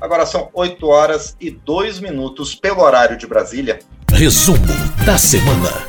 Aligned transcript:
Agora 0.00 0.24
são 0.24 0.48
8 0.52 0.86
horas 0.86 1.36
e 1.40 1.50
2 1.50 1.98
minutos 1.98 2.54
pelo 2.54 2.82
horário 2.82 3.16
de 3.16 3.26
Brasília. 3.26 3.80
Resumo 4.12 4.66
da 5.04 5.18
semana. 5.18 5.86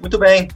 Muito 0.00 0.18
bem. 0.18 0.48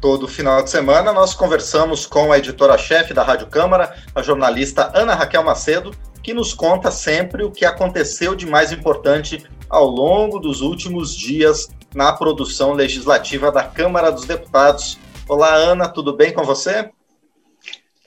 Todo 0.00 0.26
final 0.26 0.62
de 0.62 0.70
semana 0.70 1.12
nós 1.12 1.34
conversamos 1.34 2.06
com 2.06 2.32
a 2.32 2.38
editora-chefe 2.38 3.12
da 3.12 3.22
Rádio 3.22 3.48
Câmara, 3.48 3.94
a 4.14 4.22
jornalista 4.22 4.90
Ana 4.94 5.14
Raquel 5.14 5.44
Macedo, 5.44 5.94
que 6.22 6.32
nos 6.32 6.54
conta 6.54 6.90
sempre 6.90 7.44
o 7.44 7.50
que 7.50 7.66
aconteceu 7.66 8.34
de 8.34 8.46
mais 8.46 8.72
importante 8.72 9.44
ao 9.68 9.86
longo 9.86 10.38
dos 10.38 10.62
últimos 10.62 11.14
dias 11.14 11.68
na 11.94 12.12
produção 12.12 12.72
legislativa 12.72 13.52
da 13.52 13.62
Câmara 13.62 14.10
dos 14.10 14.24
Deputados. 14.24 14.98
Olá, 15.28 15.54
Ana, 15.54 15.88
tudo 15.88 16.16
bem 16.16 16.32
com 16.32 16.44
você? 16.44 16.90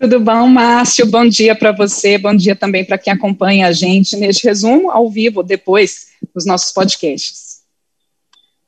Tudo 0.04 0.20
bom, 0.20 0.48
Márcio? 0.50 1.06
Bom 1.06 1.26
dia 1.26 1.58
para 1.58 1.72
você, 1.72 2.18
bom 2.18 2.36
dia 2.36 2.58
também 2.58 2.84
para 2.84 2.98
quem 2.98 3.14
acompanha 3.14 3.68
a 3.70 3.72
gente 3.72 4.18
neste 4.18 4.46
resumo 4.46 4.92
ao 4.92 5.10
vivo, 5.10 5.42
depois 5.42 6.12
dos 6.36 6.46
nossos 6.46 6.74
podcasts. 6.74 7.62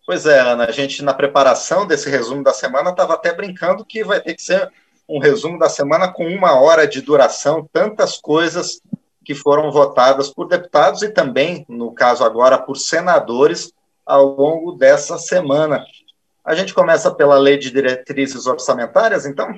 Pois 0.06 0.26
é, 0.26 0.40
Ana, 0.40 0.64
a 0.64 0.72
gente 0.72 1.04
na 1.04 1.14
preparação 1.14 1.86
desse 1.86 2.10
resumo 2.10 2.42
da 2.42 2.54
semana 2.54 2.92
estava 2.92 3.16
até 3.16 3.34
brincando 3.34 3.84
que 3.84 4.02
vai 4.02 4.22
ter 4.22 4.36
que 4.36 4.42
ser 4.42 4.72
um 5.10 5.20
resumo 5.20 5.60
da 5.60 5.68
semana 5.68 6.08
com 6.08 6.26
uma 6.26 6.58
hora 6.58 6.88
de 6.88 7.02
duração, 7.02 7.68
tantas 7.70 8.18
coisas 8.18 8.80
que 9.26 9.36
foram 9.36 9.70
votadas 9.74 10.30
por 10.30 10.48
deputados 10.48 11.02
e 11.02 11.10
também, 11.10 11.66
no 11.68 11.92
caso 11.92 12.24
agora, 12.24 12.58
por 12.58 12.78
senadores 12.78 13.74
ao 14.06 14.26
longo 14.26 14.72
dessa 14.72 15.18
semana. 15.18 15.86
A 16.46 16.56
gente 16.56 16.74
começa 16.74 17.14
pela 17.14 17.38
Lei 17.38 17.58
de 17.58 17.72
Diretrizes 17.72 18.48
Orçamentárias, 18.48 19.26
então? 19.26 19.54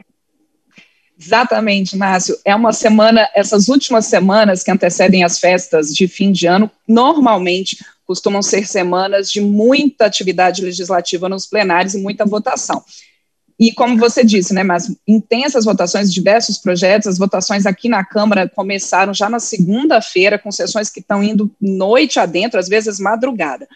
Exatamente, 1.20 1.98
Márcio. 1.98 2.38
É 2.45 2.55
uma 2.55 2.71
semana, 2.71 3.27
essas 3.35 3.67
últimas 3.67 4.05
semanas 4.05 4.62
que 4.62 4.71
antecedem 4.71 5.23
as 5.23 5.39
festas 5.39 5.94
de 5.94 6.08
fim 6.08 6.31
de 6.31 6.45
ano, 6.45 6.70
normalmente 6.88 7.77
costumam 8.05 8.42
ser 8.42 8.67
semanas 8.67 9.30
de 9.30 9.42
muita 9.42 10.05
atividade 10.05 10.64
legislativa 10.64 11.27
nos 11.27 11.45
plenários 11.45 11.94
e 11.94 12.02
muita 12.02 12.25
votação. 12.25 12.83
E 13.59 13.72
como 13.72 13.97
você 13.97 14.23
disse, 14.23 14.53
né, 14.53 14.61
mas 14.61 14.95
intensas 15.08 15.66
votações, 15.66 16.14
diversos 16.14 16.59
projetos, 16.59 17.08
as 17.08 17.17
votações 17.17 17.66
aqui 17.66 17.89
na 17.89 18.05
Câmara 18.05 18.47
começaram 18.47 19.14
já 19.14 19.27
na 19.27 19.39
segunda-feira, 19.39 20.38
com 20.38 20.52
sessões 20.52 20.92
que 20.92 20.99
estão 20.99 21.23
indo 21.23 21.52
noite 21.59 22.20
adentro, 22.20 22.59
às 22.59 22.70
vezes 22.70 22.99
madrugada. 22.99 23.67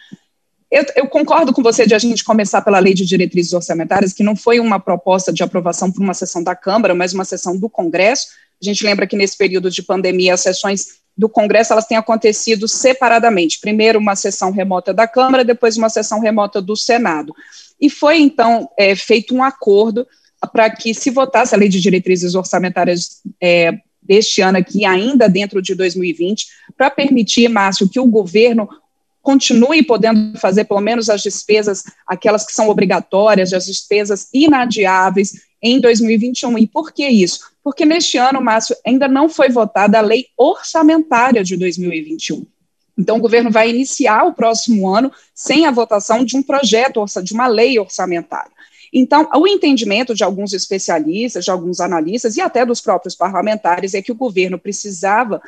Eu, 0.72 0.86
eu, 0.96 1.06
concordo 1.06 1.52
com 1.52 1.62
você 1.62 1.86
de 1.86 1.94
a 1.94 1.98
gente 1.98 2.24
começar 2.24 2.62
pela 2.62 2.78
lei 2.78 2.94
de 2.94 3.04
diretrizes 3.04 3.52
orçamentárias, 3.52 4.14
que 4.14 4.22
não 4.22 4.34
foi 4.34 4.58
uma 4.58 4.80
proposta 4.80 5.30
de 5.30 5.42
aprovação 5.42 5.92
por 5.92 6.02
uma 6.02 6.14
sessão 6.14 6.42
da 6.42 6.56
Câmara, 6.56 6.94
mas 6.94 7.12
uma 7.12 7.26
sessão 7.26 7.54
do 7.58 7.68
Congresso. 7.68 8.28
A 8.60 8.64
gente 8.64 8.82
lembra 8.82 9.06
que 9.06 9.14
nesse 9.14 9.36
período 9.36 9.70
de 9.70 9.82
pandemia, 9.82 10.32
as 10.32 10.40
sessões 10.40 11.02
do 11.14 11.28
Congresso 11.28 11.74
elas 11.74 11.84
têm 11.84 11.98
acontecido 11.98 12.66
separadamente. 12.66 13.60
Primeiro 13.60 13.98
uma 13.98 14.16
sessão 14.16 14.50
remota 14.50 14.94
da 14.94 15.06
Câmara, 15.06 15.44
depois 15.44 15.76
uma 15.76 15.90
sessão 15.90 16.20
remota 16.20 16.62
do 16.62 16.74
Senado. 16.74 17.34
E 17.78 17.90
foi 17.90 18.22
então 18.22 18.66
é, 18.78 18.96
feito 18.96 19.34
um 19.34 19.42
acordo 19.42 20.06
para 20.54 20.70
que 20.70 20.94
se 20.94 21.10
votasse 21.10 21.54
a 21.54 21.58
lei 21.58 21.68
de 21.68 21.82
diretrizes 21.82 22.34
orçamentárias 22.34 23.20
é, 23.38 23.74
deste 24.02 24.40
ano 24.40 24.56
aqui, 24.56 24.86
ainda 24.86 25.28
dentro 25.28 25.60
de 25.60 25.74
2020, 25.74 26.46
para 26.78 26.88
permitir, 26.88 27.48
Márcio, 27.50 27.90
que 27.90 28.00
o 28.00 28.06
governo 28.06 28.66
continue 29.22 29.82
podendo 29.82 30.38
fazer 30.38 30.64
pelo 30.64 30.80
menos 30.80 31.08
as 31.08 31.22
despesas, 31.22 31.84
aquelas 32.06 32.44
que 32.44 32.52
são 32.52 32.68
obrigatórias, 32.68 33.52
as 33.52 33.66
despesas 33.66 34.28
inadiáveis 34.34 35.32
em 35.62 35.80
2021. 35.80 36.58
E 36.58 36.66
por 36.66 36.92
que 36.92 37.06
isso? 37.08 37.40
Porque 37.62 37.86
neste 37.86 38.18
ano, 38.18 38.42
Márcio, 38.42 38.76
ainda 38.84 39.06
não 39.06 39.28
foi 39.28 39.48
votada 39.48 39.98
a 39.98 40.02
lei 40.02 40.26
orçamentária 40.36 41.44
de 41.44 41.56
2021. 41.56 42.44
Então, 42.98 43.16
o 43.16 43.20
governo 43.20 43.50
vai 43.50 43.70
iniciar 43.70 44.24
o 44.24 44.34
próximo 44.34 44.88
ano 44.88 45.10
sem 45.34 45.64
a 45.64 45.70
votação 45.70 46.24
de 46.24 46.36
um 46.36 46.42
projeto, 46.42 47.02
de 47.22 47.32
uma 47.32 47.46
lei 47.46 47.78
orçamentária. 47.78 48.50
Então, 48.92 49.26
o 49.34 49.46
entendimento 49.46 50.14
de 50.14 50.22
alguns 50.22 50.52
especialistas, 50.52 51.44
de 51.44 51.50
alguns 51.50 51.80
analistas 51.80 52.36
e 52.36 52.42
até 52.42 52.66
dos 52.66 52.80
próprios 52.80 53.14
parlamentares 53.14 53.94
é 53.94 54.02
que 54.02 54.12
o 54.12 54.16
governo 54.16 54.58
precisava 54.58 55.40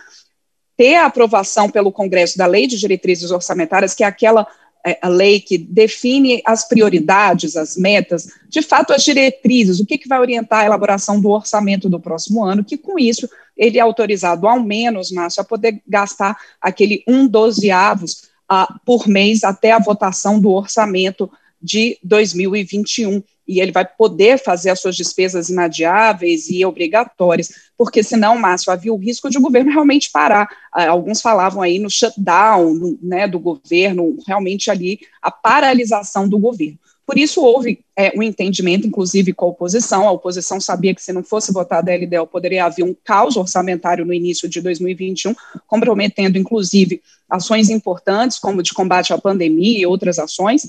ter 0.77 0.97
a 0.97 1.07
aprovação 1.07 1.71
pelo 1.71 1.93
Congresso 1.93 2.37
da 2.37 2.47
Lei 2.47 2.67
de 2.67 2.79
Diretrizes 2.79 3.31
Orçamentárias, 3.31 3.95
que 3.95 4.05
é 4.05 4.07
aquela 4.07 4.47
é, 4.87 4.99
a 5.01 5.09
lei 5.09 5.41
que 5.41 5.57
define 5.57 6.43
as 6.45 6.69
prioridades, 6.69 7.57
as 7.57 7.75
metas, 7.75 8.29
de 8.51 8.61
fato, 8.61 8.93
as 8.93 9.03
diretrizes, 9.03 9.81
o 9.81 9.87
que, 9.87 9.97
que 9.97 10.07
vai 10.07 10.21
orientar 10.21 10.61
a 10.61 10.67
elaboração 10.67 11.19
do 11.19 11.31
orçamento 11.31 11.89
do 11.89 11.99
próximo 11.99 12.45
ano, 12.45 12.63
que 12.63 12.77
com 12.77 12.99
isso 12.99 13.27
ele 13.57 13.79
é 13.79 13.81
autorizado 13.81 14.47
ao 14.47 14.61
menos, 14.61 15.11
Márcio, 15.11 15.41
a 15.41 15.45
poder 15.45 15.81
gastar 15.89 16.37
aquele 16.61 17.03
um 17.09 17.27
dozeavos 17.27 18.25
uh, 18.53 18.79
por 18.85 19.09
mês 19.09 19.43
até 19.43 19.73
a 19.73 19.79
votação 19.79 20.39
do 20.39 20.51
orçamento 20.51 21.31
de 21.63 21.99
2021 22.05 23.23
e 23.47 23.61
ele 23.61 23.73
vai 23.73 23.87
poder 23.87 24.43
fazer 24.43 24.71
as 24.71 24.81
suas 24.81 24.97
despesas 24.97 25.49
inadiáveis 25.49 26.49
e 26.49 26.65
obrigatórias, 26.65 27.51
porque 27.77 28.03
senão, 28.03 28.39
Márcio, 28.39 28.73
havia 28.73 28.93
o 28.93 28.97
risco 28.97 29.29
de 29.29 29.39
o 29.39 29.41
governo 29.41 29.71
realmente 29.71 30.11
parar. 30.11 30.49
Ah, 30.73 30.89
alguns 30.89 31.21
falavam 31.21 31.63
aí 31.63 31.79
no 31.79 31.91
shutdown 31.91 32.97
né, 33.03 33.29
do 33.29 33.39
governo, 33.39 34.17
realmente 34.27 34.71
ali 34.71 35.01
a 35.21 35.31
paralisação 35.31 36.29
do 36.29 36.39
governo. 36.39 36.79
Por 37.07 37.19
isso 37.19 37.43
houve 37.43 37.85
é, 37.95 38.13
um 38.17 38.23
entendimento, 38.23 38.87
inclusive 38.87 39.35
com 39.35 39.45
a 39.45 39.49
oposição. 39.49 40.09
A 40.09 40.13
oposição 40.13 40.59
sabia 40.59 40.95
que 40.95 41.03
se 41.03 41.13
não 41.13 41.23
fosse 41.23 41.53
votada 41.53 41.93
a 41.93 41.97
LDO, 41.97 42.27
poderia 42.27 42.65
haver 42.65 42.83
um 42.83 42.97
caos 43.05 43.37
orçamentário 43.37 44.07
no 44.07 44.15
início 44.15 44.49
de 44.49 44.61
2021, 44.63 45.35
comprometendo, 45.67 46.39
inclusive, 46.39 47.03
ações 47.29 47.69
importantes, 47.69 48.39
como 48.39 48.63
de 48.63 48.73
combate 48.73 49.13
à 49.13 49.19
pandemia 49.19 49.81
e 49.81 49.87
outras 49.87 50.19
ações. 50.19 50.67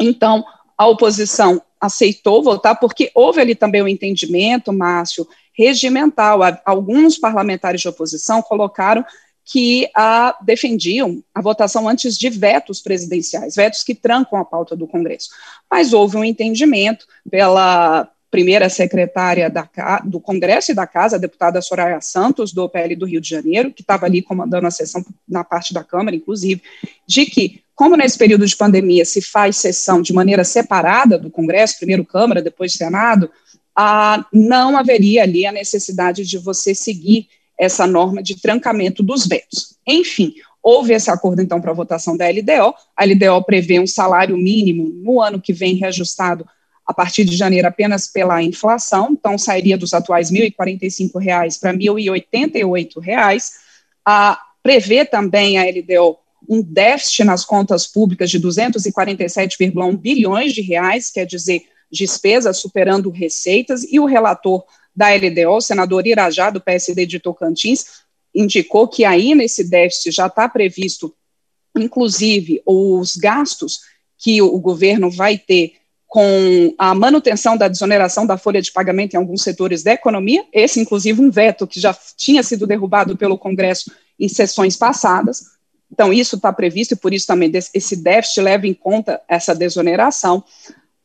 Então, 0.00 0.44
a 0.76 0.86
oposição 0.86 1.60
aceitou 1.80 2.42
votar, 2.42 2.78
porque 2.78 3.10
houve 3.14 3.40
ali 3.40 3.54
também 3.54 3.80
o 3.80 3.84
um 3.84 3.88
entendimento, 3.88 4.72
Márcio, 4.72 5.26
regimental. 5.52 6.40
Alguns 6.64 7.18
parlamentares 7.18 7.80
de 7.80 7.88
oposição 7.88 8.42
colocaram 8.42 9.04
que 9.44 9.90
defendiam 10.42 11.22
a 11.34 11.40
votação 11.40 11.88
antes 11.88 12.18
de 12.18 12.28
vetos 12.28 12.82
presidenciais, 12.82 13.56
vetos 13.56 13.82
que 13.82 13.94
trancam 13.94 14.38
a 14.38 14.44
pauta 14.44 14.76
do 14.76 14.86
Congresso. 14.86 15.30
Mas 15.70 15.94
houve 15.94 16.18
um 16.18 16.24
entendimento 16.24 17.06
pela 17.30 18.10
primeira 18.30 18.68
secretária 18.68 19.48
da, 19.48 19.66
do 20.04 20.20
Congresso 20.20 20.72
e 20.72 20.74
da 20.74 20.86
Casa, 20.86 21.16
a 21.16 21.18
deputada 21.18 21.62
Soraya 21.62 22.00
Santos, 22.02 22.52
do 22.52 22.68
PL 22.68 22.94
do 22.94 23.06
Rio 23.06 23.22
de 23.22 23.28
Janeiro, 23.28 23.72
que 23.72 23.80
estava 23.80 24.04
ali 24.04 24.20
comandando 24.20 24.66
a 24.66 24.70
sessão 24.70 25.02
na 25.26 25.42
parte 25.42 25.72
da 25.72 25.82
Câmara, 25.82 26.14
inclusive, 26.14 26.62
de 27.06 27.24
que 27.24 27.62
como 27.78 27.96
nesse 27.96 28.18
período 28.18 28.44
de 28.44 28.56
pandemia 28.56 29.04
se 29.04 29.22
faz 29.22 29.56
sessão 29.56 30.02
de 30.02 30.12
maneira 30.12 30.42
separada 30.42 31.16
do 31.16 31.30
Congresso, 31.30 31.78
primeiro 31.78 32.04
Câmara, 32.04 32.42
depois 32.42 32.72
Senado, 32.72 33.30
ah, 33.72 34.26
não 34.32 34.76
haveria 34.76 35.22
ali 35.22 35.46
a 35.46 35.52
necessidade 35.52 36.26
de 36.26 36.38
você 36.38 36.74
seguir 36.74 37.28
essa 37.56 37.86
norma 37.86 38.20
de 38.20 38.42
trancamento 38.42 39.00
dos 39.00 39.28
vetos. 39.28 39.76
Enfim, 39.86 40.34
houve 40.60 40.92
esse 40.92 41.08
acordo, 41.08 41.40
então, 41.40 41.60
para 41.60 41.70
a 41.70 41.74
votação 41.74 42.16
da 42.16 42.28
LDO. 42.28 42.74
A 42.96 43.04
LDO 43.04 43.44
prevê 43.46 43.78
um 43.78 43.86
salário 43.86 44.36
mínimo 44.36 44.88
no 44.88 45.22
ano 45.22 45.40
que 45.40 45.52
vem 45.52 45.76
reajustado 45.76 46.44
a 46.84 46.92
partir 46.92 47.24
de 47.24 47.36
janeiro 47.36 47.68
apenas 47.68 48.08
pela 48.08 48.42
inflação, 48.42 49.10
então 49.12 49.38
sairia 49.38 49.78
dos 49.78 49.94
atuais 49.94 50.30
R$ 50.32 50.50
1.045 50.50 51.60
para 51.60 51.70
R$ 51.70 51.78
1.088. 51.78 53.50
Ah, 54.04 54.36
prevê 54.64 55.04
também 55.04 55.58
a 55.58 55.62
LDO 55.62 56.18
um 56.48 56.62
déficit 56.62 57.24
nas 57.24 57.44
contas 57.44 57.86
públicas 57.86 58.30
de 58.30 58.40
247,1 58.40 59.96
bilhões 59.96 60.54
de 60.54 60.62
reais, 60.62 61.10
quer 61.10 61.26
dizer, 61.26 61.62
despesas 61.90 62.58
superando 62.58 63.10
receitas, 63.10 63.84
e 63.84 64.00
o 64.00 64.06
relator 64.06 64.64
da 64.94 65.08
LDO, 65.14 65.56
o 65.56 65.60
senador 65.60 66.06
Irajá, 66.06 66.50
do 66.50 66.60
PSD 66.60 67.06
de 67.06 67.20
Tocantins, 67.20 67.84
indicou 68.34 68.88
que 68.88 69.04
aí 69.04 69.34
nesse 69.34 69.68
déficit 69.68 70.10
já 70.10 70.26
está 70.26 70.48
previsto, 70.48 71.14
inclusive, 71.76 72.62
os 72.64 73.16
gastos 73.16 73.80
que 74.16 74.40
o 74.42 74.58
governo 74.58 75.10
vai 75.10 75.38
ter 75.38 75.74
com 76.06 76.74
a 76.78 76.94
manutenção 76.94 77.56
da 77.56 77.68
desoneração 77.68 78.26
da 78.26 78.38
folha 78.38 78.62
de 78.62 78.72
pagamento 78.72 79.12
em 79.12 79.18
alguns 79.18 79.42
setores 79.42 79.82
da 79.82 79.92
economia, 79.92 80.44
esse, 80.52 80.80
inclusive, 80.80 81.20
um 81.20 81.30
veto 81.30 81.66
que 81.66 81.78
já 81.78 81.94
tinha 82.16 82.42
sido 82.42 82.66
derrubado 82.66 83.16
pelo 83.16 83.36
Congresso 83.36 83.92
em 84.18 84.28
sessões 84.28 84.74
passadas, 84.76 85.57
então, 85.90 86.12
isso 86.12 86.36
está 86.36 86.52
previsto, 86.52 86.94
e 86.94 86.96
por 86.96 87.12
isso 87.12 87.26
também 87.26 87.50
esse 87.74 87.96
déficit 87.96 88.40
leva 88.40 88.66
em 88.66 88.74
conta 88.74 89.20
essa 89.28 89.54
desoneração. 89.54 90.44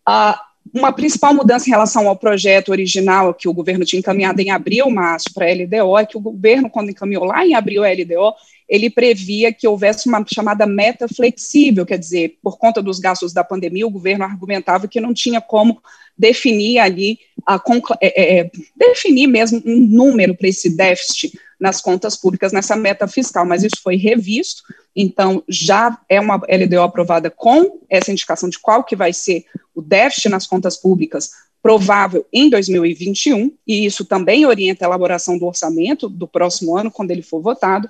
Ah, 0.05 0.39
uma 0.73 0.91
principal 0.91 1.33
mudança 1.33 1.67
em 1.67 1.71
relação 1.71 2.07
ao 2.07 2.15
projeto 2.15 2.69
original 2.69 3.33
que 3.33 3.47
o 3.47 3.53
governo 3.53 3.85
tinha 3.85 3.99
encaminhado 3.99 4.39
em 4.41 4.51
abril, 4.51 4.89
março, 4.89 5.33
para 5.33 5.45
a 5.45 5.53
LDO, 5.53 5.97
é 5.97 6.05
que 6.05 6.17
o 6.17 6.21
governo, 6.21 6.69
quando 6.69 6.89
encaminhou 6.89 7.25
lá 7.25 7.45
em 7.45 7.53
abril 7.53 7.83
a 7.83 7.89
LDO, 7.89 8.33
ele 8.67 8.89
previa 8.89 9.53
que 9.53 9.67
houvesse 9.67 10.07
uma 10.07 10.23
chamada 10.27 10.65
meta 10.65 11.07
flexível, 11.07 11.85
quer 11.85 11.97
dizer, 11.97 12.37
por 12.41 12.57
conta 12.57 12.81
dos 12.81 12.99
gastos 12.99 13.33
da 13.33 13.43
pandemia, 13.43 13.85
o 13.85 13.91
governo 13.91 14.23
argumentava 14.23 14.87
que 14.87 15.01
não 15.01 15.13
tinha 15.13 15.41
como 15.41 15.81
definir 16.17 16.79
ali, 16.79 17.19
a, 17.45 17.61
é, 18.01 18.07
é, 18.07 18.39
é, 18.39 18.51
definir 18.75 19.27
mesmo 19.27 19.61
um 19.65 19.79
número 19.79 20.35
para 20.35 20.47
esse 20.47 20.75
déficit 20.75 21.37
nas 21.63 21.79
contas 21.79 22.17
públicas 22.17 22.51
nessa 22.51 22.75
meta 22.75 23.07
fiscal, 23.07 23.45
mas 23.45 23.63
isso 23.63 23.77
foi 23.81 23.95
revisto, 23.95 24.63
então 24.93 25.41
já 25.47 25.97
é 26.09 26.19
uma 26.19 26.35
LDO 26.35 26.81
aprovada 26.81 27.31
com 27.31 27.79
essa 27.89 28.11
indicação 28.11 28.49
de 28.49 28.59
qual 28.59 28.83
que 28.83 28.97
vai 28.97 29.13
ser 29.13 29.45
o 29.73 29.81
déficit 29.81 30.27
nas 30.27 30.45
contas 30.45 30.75
públicas 30.75 31.31
provável 31.61 32.27
em 32.33 32.49
2021, 32.49 33.49
e 33.65 33.85
isso 33.85 34.03
também 34.03 34.45
orienta 34.45 34.83
a 34.83 34.89
elaboração 34.89 35.37
do 35.37 35.45
orçamento 35.45 36.09
do 36.09 36.27
próximo 36.27 36.75
ano, 36.75 36.91
quando 36.91 37.11
ele 37.11 37.21
for 37.21 37.41
votado. 37.41 37.89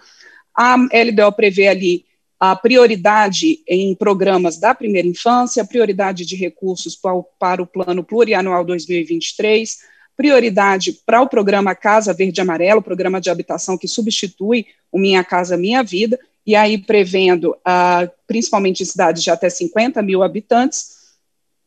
A 0.56 0.76
LDO 0.76 1.32
prevê 1.36 1.68
ali 1.68 2.06
a 2.40 2.56
prioridade 2.56 3.64
em 3.68 3.96
programas 3.96 4.60
da 4.60 4.76
primeira 4.76 5.08
infância, 5.08 5.66
prioridade 5.66 6.28
de 6.28 6.36
recursos 6.36 6.96
para 6.96 7.16
o, 7.16 7.24
para 7.24 7.64
o 7.64 7.66
Plano 7.66 8.04
Plurianual 8.04 8.64
2023, 8.64 9.80
prioridade 10.16 11.00
para 11.06 11.22
o 11.22 11.28
programa 11.28 11.76
Casa 11.76 12.14
Verde 12.14 12.42
Amarelo, 12.42 12.82
programa 12.82 13.20
de 13.20 13.30
habitação 13.30 13.78
que 13.78 13.88
substitui 13.88 14.68
o 14.92 15.00
Minha 15.00 15.24
Casa 15.24 15.58
Minha 15.58 15.84
Vida, 15.84 16.20
e 16.46 16.56
aí 16.56 16.78
prevendo, 16.78 17.52
uh, 17.52 18.12
principalmente 18.28 18.84
em 18.84 18.86
cidades 18.86 19.24
de 19.24 19.32
até 19.32 19.50
50 19.50 20.02
mil 20.02 20.22
habitantes, 20.22 21.04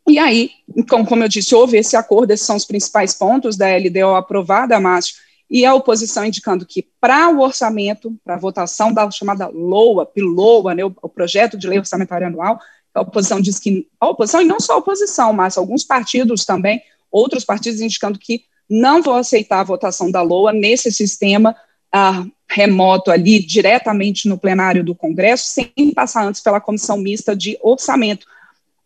e 0.07 0.17
aí, 0.17 0.51
então, 0.75 1.03
como 1.03 1.23
eu 1.23 1.27
disse, 1.27 1.53
houve 1.53 1.77
esse 1.77 1.97
acordo, 1.97 2.31
esses 2.31 2.45
são 2.45 2.55
os 2.55 2.63
principais 2.63 3.13
pontos 3.13 3.57
da 3.57 3.67
LDO 3.75 4.15
aprovada, 4.15 4.79
Márcio, 4.79 5.15
e 5.49 5.65
a 5.65 5.73
oposição 5.73 6.25
indicando 6.25 6.65
que 6.65 6.87
para 6.99 7.29
o 7.29 7.41
orçamento, 7.41 8.15
para 8.23 8.35
a 8.35 8.39
votação 8.39 8.93
da 8.93 9.09
chamada 9.11 9.47
LOA, 9.47 10.05
PILOA, 10.05 10.73
né, 10.73 10.85
o, 10.85 10.93
o, 11.01 11.09
projeto 11.09 11.57
de 11.57 11.67
lei 11.67 11.77
orçamentária 11.77 12.27
anual, 12.27 12.57
a 12.93 13.01
oposição 13.01 13.41
diz 13.41 13.59
que, 13.59 13.87
a 13.99 14.09
oposição, 14.09 14.41
e 14.41 14.45
não 14.45 14.59
só 14.59 14.73
a 14.73 14.77
oposição, 14.77 15.33
mas 15.33 15.57
alguns 15.57 15.83
partidos 15.83 16.45
também, 16.45 16.81
outros 17.11 17.43
partidos 17.43 17.81
indicando 17.81 18.19
que 18.19 18.43
não 18.69 19.01
vão 19.01 19.15
aceitar 19.15 19.61
a 19.61 19.63
votação 19.63 20.11
da 20.11 20.21
LOA 20.21 20.51
nesse 20.51 20.91
sistema 20.91 21.55
ah, 21.91 22.25
remoto 22.49 23.11
ali, 23.11 23.39
diretamente 23.39 24.27
no 24.27 24.37
plenário 24.37 24.83
do 24.83 24.95
Congresso, 24.95 25.45
sem 25.47 25.91
passar 25.93 26.25
antes 26.25 26.41
pela 26.41 26.59
comissão 26.59 26.97
mista 26.97 27.35
de 27.35 27.57
orçamento, 27.61 28.25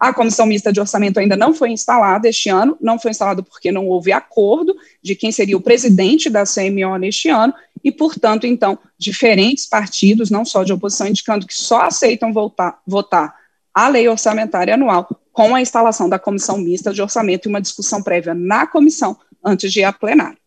a 0.02 0.12
comissão 0.12 0.48
mista 0.48 0.74
de 0.74 0.80
orçamento 0.80 1.20
ainda 1.20 1.38
não 1.38 1.54
foi 1.54 1.70
instalada 1.70 2.28
este 2.28 2.50
ano, 2.50 2.76
não 2.82 2.98
foi 2.98 3.12
instalada 3.12 3.44
porque 3.44 3.72
não 3.72 3.88
houve 3.88 4.12
acordo 4.12 4.76
de 5.00 5.16
quem 5.16 5.32
seria 5.32 5.56
o 5.56 5.62
presidente 5.62 6.28
da 6.28 6.44
CMO 6.44 6.98
neste 6.98 7.30
ano, 7.30 7.54
e, 7.84 7.92
portanto, 7.92 8.48
então, 8.48 8.80
diferentes 8.98 9.68
partidos, 9.68 10.32
não 10.32 10.44
só 10.44 10.64
de 10.64 10.74
oposição, 10.74 11.08
indicando 11.08 11.46
que 11.46 11.54
só 11.54 11.82
aceitam 11.82 12.34
votar, 12.34 12.80
votar 12.86 13.36
a 13.72 13.88
lei 13.90 14.08
orçamentária 14.08 14.74
anual 14.74 15.08
com 15.32 15.56
a 15.56 15.62
instalação 15.62 16.10
da 16.10 16.20
comissão 16.20 16.58
mista 16.58 16.94
de 16.94 17.02
orçamento 17.02 17.48
e 17.48 17.50
uma 17.50 17.62
discussão 17.62 18.04
prévia 18.04 18.34
na 18.34 18.68
comissão 18.68 19.18
antes 19.44 19.72
de 19.72 19.80
ir 19.80 19.84
a 19.84 19.94
plenário. 19.94 20.38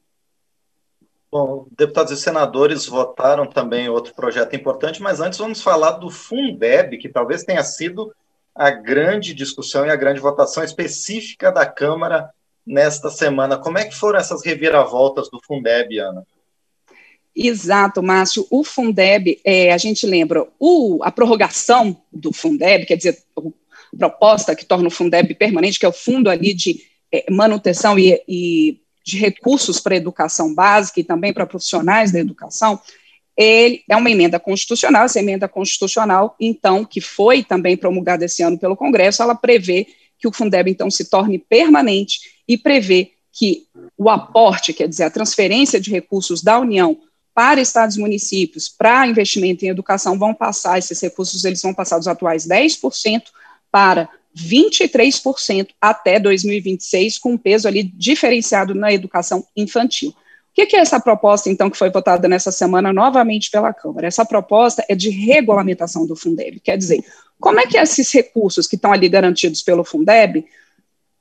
Bom, 1.30 1.66
deputados 1.76 2.12
e 2.12 2.16
senadores 2.16 2.86
votaram 2.86 3.44
também 3.44 3.88
outro 3.88 4.14
projeto 4.14 4.54
importante, 4.54 5.02
mas 5.02 5.20
antes 5.20 5.38
vamos 5.38 5.60
falar 5.60 5.92
do 5.92 6.08
Fundeb, 6.08 6.96
que 6.98 7.08
talvez 7.08 7.42
tenha 7.42 7.64
sido 7.64 8.14
a 8.54 8.70
grande 8.70 9.34
discussão 9.34 9.84
e 9.84 9.90
a 9.90 9.96
grande 9.96 10.20
votação 10.20 10.62
específica 10.62 11.50
da 11.50 11.66
Câmara 11.66 12.30
nesta 12.64 13.10
semana. 13.10 13.58
Como 13.58 13.78
é 13.78 13.84
que 13.84 13.96
foram 13.96 14.18
essas 14.18 14.44
reviravoltas 14.44 15.28
do 15.28 15.40
Fundeb, 15.44 15.98
Ana? 15.98 16.24
Exato, 17.34 18.00
Márcio. 18.00 18.46
O 18.48 18.62
Fundeb, 18.62 19.40
é, 19.44 19.72
a 19.72 19.76
gente 19.76 20.06
lembra, 20.06 20.46
o, 20.58 21.00
a 21.02 21.10
prorrogação 21.10 22.00
do 22.12 22.32
Fundeb, 22.32 22.86
quer 22.86 22.96
dizer, 22.96 23.18
a 23.36 23.40
proposta 23.96 24.54
que 24.54 24.64
torna 24.64 24.88
o 24.88 24.90
Fundeb 24.90 25.34
permanente, 25.34 25.78
que 25.78 25.86
é 25.86 25.88
o 25.88 25.92
fundo 25.92 26.30
ali 26.30 26.54
de 26.54 26.80
é, 27.12 27.30
manutenção 27.30 27.98
e, 27.98 28.20
e 28.28 28.80
de 29.04 29.18
recursos 29.18 29.80
para 29.80 29.96
educação 29.96 30.54
básica 30.54 31.00
e 31.00 31.04
também 31.04 31.32
para 31.32 31.46
profissionais 31.46 32.10
da 32.10 32.18
educação, 32.18 32.80
ele 33.36 33.82
é 33.88 33.96
uma 33.96 34.10
emenda 34.10 34.38
constitucional, 34.38 35.04
essa 35.04 35.18
emenda 35.18 35.48
constitucional, 35.48 36.36
então, 36.38 36.84
que 36.84 37.00
foi 37.00 37.42
também 37.42 37.76
promulgada 37.76 38.24
esse 38.24 38.42
ano 38.42 38.58
pelo 38.58 38.76
Congresso, 38.76 39.22
ela 39.22 39.34
prevê 39.34 39.88
que 40.18 40.28
o 40.28 40.32
Fundeb, 40.32 40.70
então, 40.70 40.90
se 40.90 41.10
torne 41.10 41.38
permanente 41.38 42.20
e 42.46 42.56
prevê 42.56 43.12
que 43.32 43.66
o 43.98 44.08
aporte, 44.08 44.72
quer 44.72 44.88
dizer, 44.88 45.04
a 45.04 45.10
transferência 45.10 45.80
de 45.80 45.90
recursos 45.90 46.42
da 46.42 46.58
União 46.58 46.96
para 47.34 47.60
estados 47.60 47.96
e 47.96 48.00
municípios, 48.00 48.68
para 48.68 49.08
investimento 49.08 49.64
em 49.64 49.68
educação, 49.68 50.16
vão 50.16 50.32
passar, 50.32 50.78
esses 50.78 51.00
recursos, 51.00 51.44
eles 51.44 51.60
vão 51.60 51.74
passar 51.74 51.98
dos 51.98 52.06
atuais 52.06 52.46
10% 52.46 53.22
para 53.74 54.08
23% 54.38 55.70
até 55.80 56.20
2026, 56.20 57.18
com 57.18 57.32
um 57.32 57.36
peso 57.36 57.66
ali 57.66 57.82
diferenciado 57.82 58.72
na 58.72 58.92
educação 58.92 59.44
infantil. 59.56 60.10
O 60.10 60.14
que 60.54 60.76
é 60.76 60.78
essa 60.78 61.00
proposta, 61.00 61.50
então, 61.50 61.68
que 61.68 61.76
foi 61.76 61.90
votada 61.90 62.28
nessa 62.28 62.52
semana 62.52 62.92
novamente 62.92 63.50
pela 63.50 63.74
Câmara? 63.74 64.06
Essa 64.06 64.24
proposta 64.24 64.84
é 64.88 64.94
de 64.94 65.10
regulamentação 65.10 66.06
do 66.06 66.14
Fundeb, 66.14 66.60
quer 66.60 66.78
dizer, 66.78 67.04
como 67.40 67.58
é 67.58 67.66
que 67.66 67.76
esses 67.76 68.12
recursos 68.12 68.68
que 68.68 68.76
estão 68.76 68.92
ali 68.92 69.08
garantidos 69.08 69.60
pelo 69.60 69.82
Fundeb, 69.82 70.46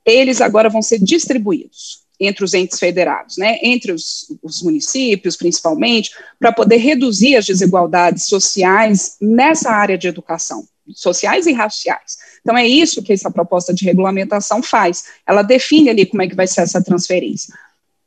eles 0.06 0.40
agora 0.40 0.70
vão 0.70 0.80
ser 0.80 1.00
distribuídos 1.00 2.04
entre 2.20 2.44
os 2.44 2.54
entes 2.54 2.78
federados, 2.78 3.36
né, 3.36 3.58
entre 3.64 3.90
os, 3.90 4.32
os 4.40 4.62
municípios, 4.62 5.36
principalmente, 5.36 6.12
para 6.38 6.52
poder 6.52 6.76
reduzir 6.76 7.34
as 7.34 7.46
desigualdades 7.46 8.28
sociais 8.28 9.16
nessa 9.20 9.72
área 9.72 9.98
de 9.98 10.06
educação, 10.06 10.64
sociais 10.92 11.46
e 11.46 11.52
raciais. 11.52 12.18
Então, 12.40 12.56
é 12.56 12.66
isso 12.66 13.02
que 13.02 13.12
essa 13.12 13.30
proposta 13.30 13.72
de 13.72 13.84
regulamentação 13.84 14.62
faz. 14.62 15.04
Ela 15.26 15.42
define 15.42 15.90
ali 15.90 16.04
como 16.04 16.22
é 16.22 16.28
que 16.28 16.34
vai 16.34 16.46
ser 16.46 16.62
essa 16.62 16.82
transferência 16.82 17.54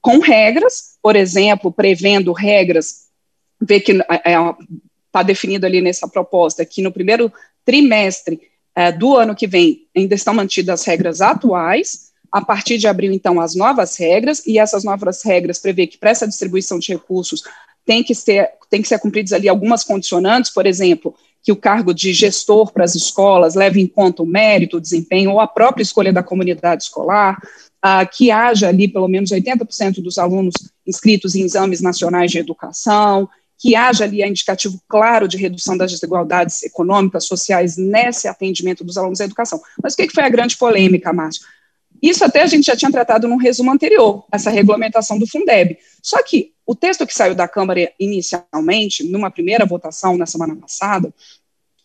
com 0.07 0.19
regras, 0.19 0.97
por 1.01 1.17
exemplo, 1.17 1.69
prevendo 1.69 2.31
regras, 2.31 3.07
vê 3.59 3.77
que 3.79 3.91
está 3.91 4.21
é, 4.23 5.21
é, 5.21 5.23
definido 5.25 5.65
ali 5.65 5.81
nessa 5.81 6.07
proposta 6.07 6.65
que 6.65 6.81
no 6.81 6.93
primeiro 6.93 7.29
trimestre 7.65 8.39
é, 8.73 8.89
do 8.89 9.17
ano 9.17 9.35
que 9.35 9.45
vem 9.45 9.85
ainda 9.93 10.15
estão 10.15 10.33
mantidas 10.33 10.79
as 10.79 10.85
regras 10.85 11.19
atuais, 11.19 12.07
a 12.31 12.41
partir 12.41 12.77
de 12.77 12.87
abril, 12.87 13.11
então, 13.11 13.41
as 13.41 13.53
novas 13.53 13.97
regras, 13.97 14.45
e 14.45 14.57
essas 14.57 14.85
novas 14.85 15.23
regras 15.23 15.59
prevê 15.59 15.85
que 15.87 15.97
para 15.97 16.11
essa 16.11 16.25
distribuição 16.25 16.79
de 16.79 16.93
recursos 16.93 17.43
tem 17.85 18.01
que, 18.01 18.15
ser, 18.15 18.51
tem 18.69 18.81
que 18.81 18.87
ser 18.87 18.99
cumpridas 18.99 19.33
ali 19.33 19.49
algumas 19.49 19.83
condicionantes, 19.83 20.51
por 20.51 20.65
exemplo, 20.65 21.13
que 21.47 21.51
o 21.53 21.55
cargo 21.55 21.93
de 21.93 22.11
gestor 22.11 22.73
para 22.73 22.83
as 22.83 22.93
escolas 22.93 23.55
leve 23.55 23.79
em 23.79 23.87
conta 23.87 24.21
o 24.21 24.25
mérito, 24.25 24.75
o 24.75 24.81
desempenho 24.81 25.31
ou 25.31 25.39
a 25.39 25.47
própria 25.47 25.81
escolha 25.81 26.11
da 26.11 26.21
comunidade 26.21 26.83
escolar, 26.83 27.41
ah, 27.81 28.05
que 28.05 28.29
haja 28.29 28.67
ali 28.67 28.85
pelo 28.85 29.07
menos 29.07 29.31
80% 29.31 30.01
dos 30.01 30.17
alunos 30.17 30.53
inscritos 30.85 31.35
em 31.35 31.43
exames 31.43 31.79
nacionais 31.79 32.31
de 32.31 32.39
educação, 32.39 33.29
que 33.57 33.77
haja 33.77 34.03
ali 34.03 34.21
indicativo 34.21 34.77
claro 34.89 35.25
de 35.25 35.37
redução 35.37 35.77
das 35.77 35.89
desigualdades 35.89 36.63
econômicas, 36.63 37.23
sociais 37.23 37.77
nesse 37.77 38.27
atendimento 38.27 38.83
dos 38.83 38.97
alunos 38.97 39.21
à 39.21 39.23
educação. 39.23 39.61
Mas 39.81 39.93
o 39.93 39.95
que 39.95 40.09
foi 40.09 40.25
a 40.25 40.29
grande 40.29 40.57
polêmica, 40.57 41.13
Márcio? 41.13 41.45
Isso 42.01 42.23
até 42.23 42.43
a 42.43 42.47
gente 42.47 42.65
já 42.65 42.75
tinha 42.75 42.91
tratado 42.91 43.27
num 43.27 43.37
resumo 43.37 43.71
anterior, 43.71 44.25
essa 44.31 44.49
regulamentação 44.49 45.17
do 45.17 45.27
Fundeb. 45.27 45.77
Só 46.01 46.21
que 46.23 46.53
o 46.65 46.75
texto 46.75 47.07
que 47.07 47.13
saiu 47.13 47.33
da 47.33 47.47
Câmara 47.47 47.91
inicialmente, 47.99 49.03
numa 49.03 49.31
primeira 49.31 49.65
votação 49.65 50.17
na 50.17 50.25
semana 50.25 50.55
passada, 50.55 51.13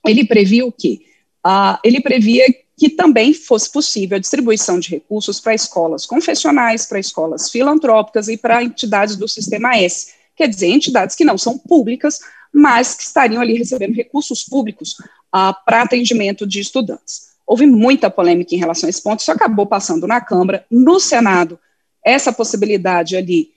ele 0.07 0.25
previa 0.25 0.67
o 0.67 0.73
quê? 0.73 1.01
Uh, 1.47 1.79
ele 1.85 2.01
previa 2.01 2.45
que 2.77 2.91
também 2.91 3.33
fosse 3.33 3.71
possível 3.71 4.17
a 4.17 4.21
distribuição 4.21 4.79
de 4.81 4.91
recursos 4.91 5.39
para 5.39 5.55
escolas 5.55 6.05
confessionais, 6.05 6.87
para 6.87 6.99
escolas 6.99 7.51
filantrópicas 7.51 8.29
e 8.29 8.37
para 8.37 8.63
entidades 8.63 9.17
do 9.17 9.29
Sistema 9.29 9.77
S, 9.77 10.13
quer 10.35 10.49
dizer, 10.49 10.69
entidades 10.69 11.15
que 11.15 11.25
não 11.25 11.39
são 11.39 11.59
públicas, 11.59 12.21
mas 12.53 12.95
que 12.95 13.05
estariam 13.05 13.41
ali 13.41 13.57
recebendo 13.57 13.95
recursos 13.95 14.45
públicos 14.45 14.97
uh, 15.35 15.55
para 15.65 15.83
atendimento 15.83 16.47
de 16.47 16.61
estudantes. 16.61 17.32
Houve 17.53 17.67
muita 17.67 18.09
polêmica 18.09 18.55
em 18.55 18.59
relação 18.59 18.87
a 18.87 18.91
esse 18.91 19.03
ponto, 19.03 19.21
isso 19.21 19.31
acabou 19.31 19.67
passando 19.67 20.07
na 20.07 20.23
Câmara, 20.23 20.65
no 20.71 20.99
Senado, 20.99 21.59
essa 22.03 22.33
possibilidade 22.33 23.15
ali, 23.15 23.51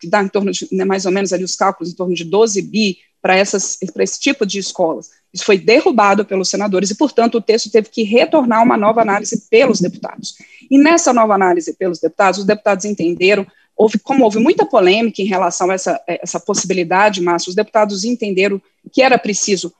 que 0.00 0.08
dá 0.08 0.20
em 0.20 0.26
torno 0.26 0.50
de, 0.50 0.66
né, 0.72 0.84
mais 0.84 1.06
ou 1.06 1.12
menos 1.12 1.32
ali 1.32 1.44
os 1.44 1.54
cálculos, 1.54 1.92
em 1.92 1.94
torno 1.94 2.12
de 2.12 2.24
12 2.24 2.60
bi 2.60 2.98
para 3.22 3.38
esse 3.38 4.18
tipo 4.18 4.44
de 4.44 4.58
escolas, 4.58 5.10
isso 5.32 5.44
foi 5.44 5.56
derrubado 5.56 6.24
pelos 6.24 6.48
senadores 6.50 6.90
e, 6.90 6.96
portanto, 6.96 7.36
o 7.36 7.40
texto 7.40 7.70
teve 7.70 7.88
que 7.88 8.02
retornar 8.02 8.64
uma 8.64 8.76
nova 8.76 9.00
análise 9.00 9.46
pelos 9.48 9.80
deputados. 9.80 10.34
E 10.68 10.76
nessa 10.76 11.12
nova 11.12 11.32
análise 11.32 11.72
pelos 11.74 12.00
deputados, 12.00 12.40
os 12.40 12.44
deputados 12.44 12.84
entenderam, 12.84 13.46
houve, 13.76 13.96
como 14.00 14.24
houve 14.24 14.40
muita 14.40 14.66
polêmica 14.66 15.22
em 15.22 15.26
relação 15.26 15.70
a 15.70 15.74
essa, 15.74 16.02
essa 16.04 16.40
possibilidade, 16.40 17.20
mas 17.20 17.46
os 17.46 17.54
deputados 17.54 18.02
entenderam 18.02 18.60
que 18.90 19.02
era 19.02 19.16
preciso, 19.16 19.72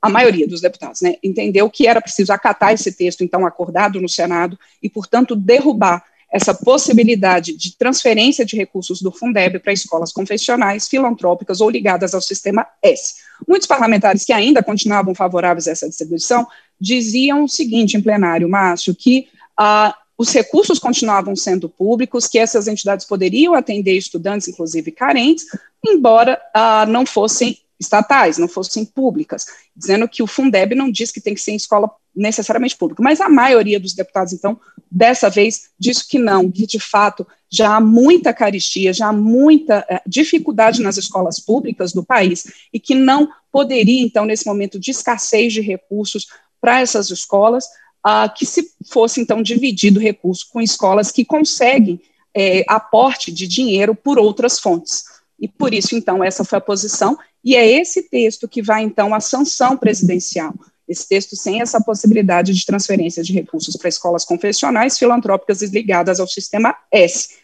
a 0.00 0.08
maioria 0.08 0.46
dos 0.46 0.60
deputados, 0.60 1.00
né, 1.00 1.16
entendeu 1.22 1.68
que 1.68 1.86
era 1.86 2.00
preciso 2.00 2.32
acatar 2.32 2.72
esse 2.72 2.92
texto, 2.92 3.24
então, 3.24 3.44
acordado 3.44 4.00
no 4.00 4.08
Senado, 4.08 4.58
e, 4.82 4.88
portanto, 4.88 5.34
derrubar 5.34 6.04
essa 6.30 6.54
possibilidade 6.54 7.56
de 7.56 7.76
transferência 7.76 8.44
de 8.44 8.54
recursos 8.54 9.00
do 9.00 9.10
Fundeb 9.10 9.58
para 9.60 9.72
escolas 9.72 10.12
confessionais, 10.12 10.86
filantrópicas 10.86 11.60
ou 11.60 11.70
ligadas 11.70 12.14
ao 12.14 12.20
sistema 12.20 12.66
S. 12.82 13.14
Muitos 13.46 13.66
parlamentares 13.66 14.24
que 14.24 14.32
ainda 14.32 14.62
continuavam 14.62 15.14
favoráveis 15.14 15.66
a 15.66 15.72
essa 15.72 15.88
distribuição 15.88 16.46
diziam 16.78 17.44
o 17.44 17.48
seguinte 17.48 17.96
em 17.96 18.02
plenário, 18.02 18.48
Márcio, 18.48 18.94
que 18.94 19.28
ah, 19.56 19.96
os 20.18 20.30
recursos 20.32 20.78
continuavam 20.78 21.34
sendo 21.34 21.68
públicos, 21.68 22.26
que 22.26 22.38
essas 22.38 22.68
entidades 22.68 23.06
poderiam 23.06 23.54
atender 23.54 23.96
estudantes, 23.96 24.48
inclusive 24.48 24.92
carentes, 24.92 25.46
embora 25.84 26.38
ah, 26.52 26.84
não 26.86 27.06
fossem 27.06 27.56
estatais, 27.78 28.38
não 28.38 28.48
fossem 28.48 28.84
públicas, 28.84 29.46
dizendo 29.76 30.08
que 30.08 30.22
o 30.22 30.26
Fundeb 30.26 30.74
não 30.74 30.90
diz 30.90 31.12
que 31.12 31.20
tem 31.20 31.34
que 31.34 31.40
ser 31.40 31.52
em 31.52 31.56
escola 31.56 31.90
necessariamente 32.14 32.76
pública, 32.76 33.02
mas 33.02 33.20
a 33.20 33.28
maioria 33.28 33.78
dos 33.78 33.94
deputados, 33.94 34.32
então, 34.32 34.58
dessa 34.90 35.30
vez, 35.30 35.70
disse 35.78 36.06
que 36.06 36.18
não, 36.18 36.50
que 36.50 36.66
de 36.66 36.80
fato 36.80 37.26
já 37.50 37.76
há 37.76 37.80
muita 37.80 38.34
caristia, 38.34 38.92
já 38.92 39.08
há 39.08 39.12
muita 39.12 39.86
eh, 39.88 40.02
dificuldade 40.06 40.82
nas 40.82 40.96
escolas 40.96 41.38
públicas 41.38 41.92
do 41.92 42.04
país 42.04 42.46
e 42.72 42.80
que 42.80 42.94
não 42.94 43.28
poderia, 43.52 44.02
então, 44.02 44.24
nesse 44.24 44.46
momento 44.46 44.78
de 44.78 44.90
escassez 44.90 45.52
de 45.52 45.60
recursos 45.60 46.26
para 46.60 46.80
essas 46.80 47.10
escolas, 47.10 47.66
ah, 48.02 48.28
que 48.28 48.44
se 48.44 48.72
fosse, 48.90 49.20
então, 49.20 49.42
dividido 49.42 50.00
recurso 50.00 50.46
com 50.50 50.60
escolas 50.60 51.12
que 51.12 51.24
conseguem 51.24 52.00
eh, 52.34 52.64
aporte 52.68 53.32
de 53.32 53.46
dinheiro 53.46 53.94
por 53.94 54.18
outras 54.18 54.58
fontes. 54.58 55.04
E 55.40 55.46
por 55.46 55.72
isso, 55.72 55.94
então, 55.94 56.22
essa 56.22 56.44
foi 56.44 56.58
a 56.58 56.60
posição, 56.60 57.16
e 57.44 57.54
é 57.56 57.66
esse 57.80 58.02
texto 58.02 58.48
que 58.48 58.62
vai, 58.62 58.82
então, 58.82 59.14
à 59.14 59.20
sanção 59.20 59.76
presidencial. 59.76 60.54
Esse 60.88 61.06
texto 61.06 61.36
sem 61.36 61.60
essa 61.60 61.80
possibilidade 61.80 62.54
de 62.54 62.64
transferência 62.64 63.22
de 63.22 63.32
recursos 63.32 63.76
para 63.76 63.88
escolas 63.88 64.24
confessionais, 64.24 64.98
filantrópicas 64.98 65.60
ligadas 65.62 66.18
ao 66.18 66.26
sistema 66.26 66.74
S. 66.90 67.36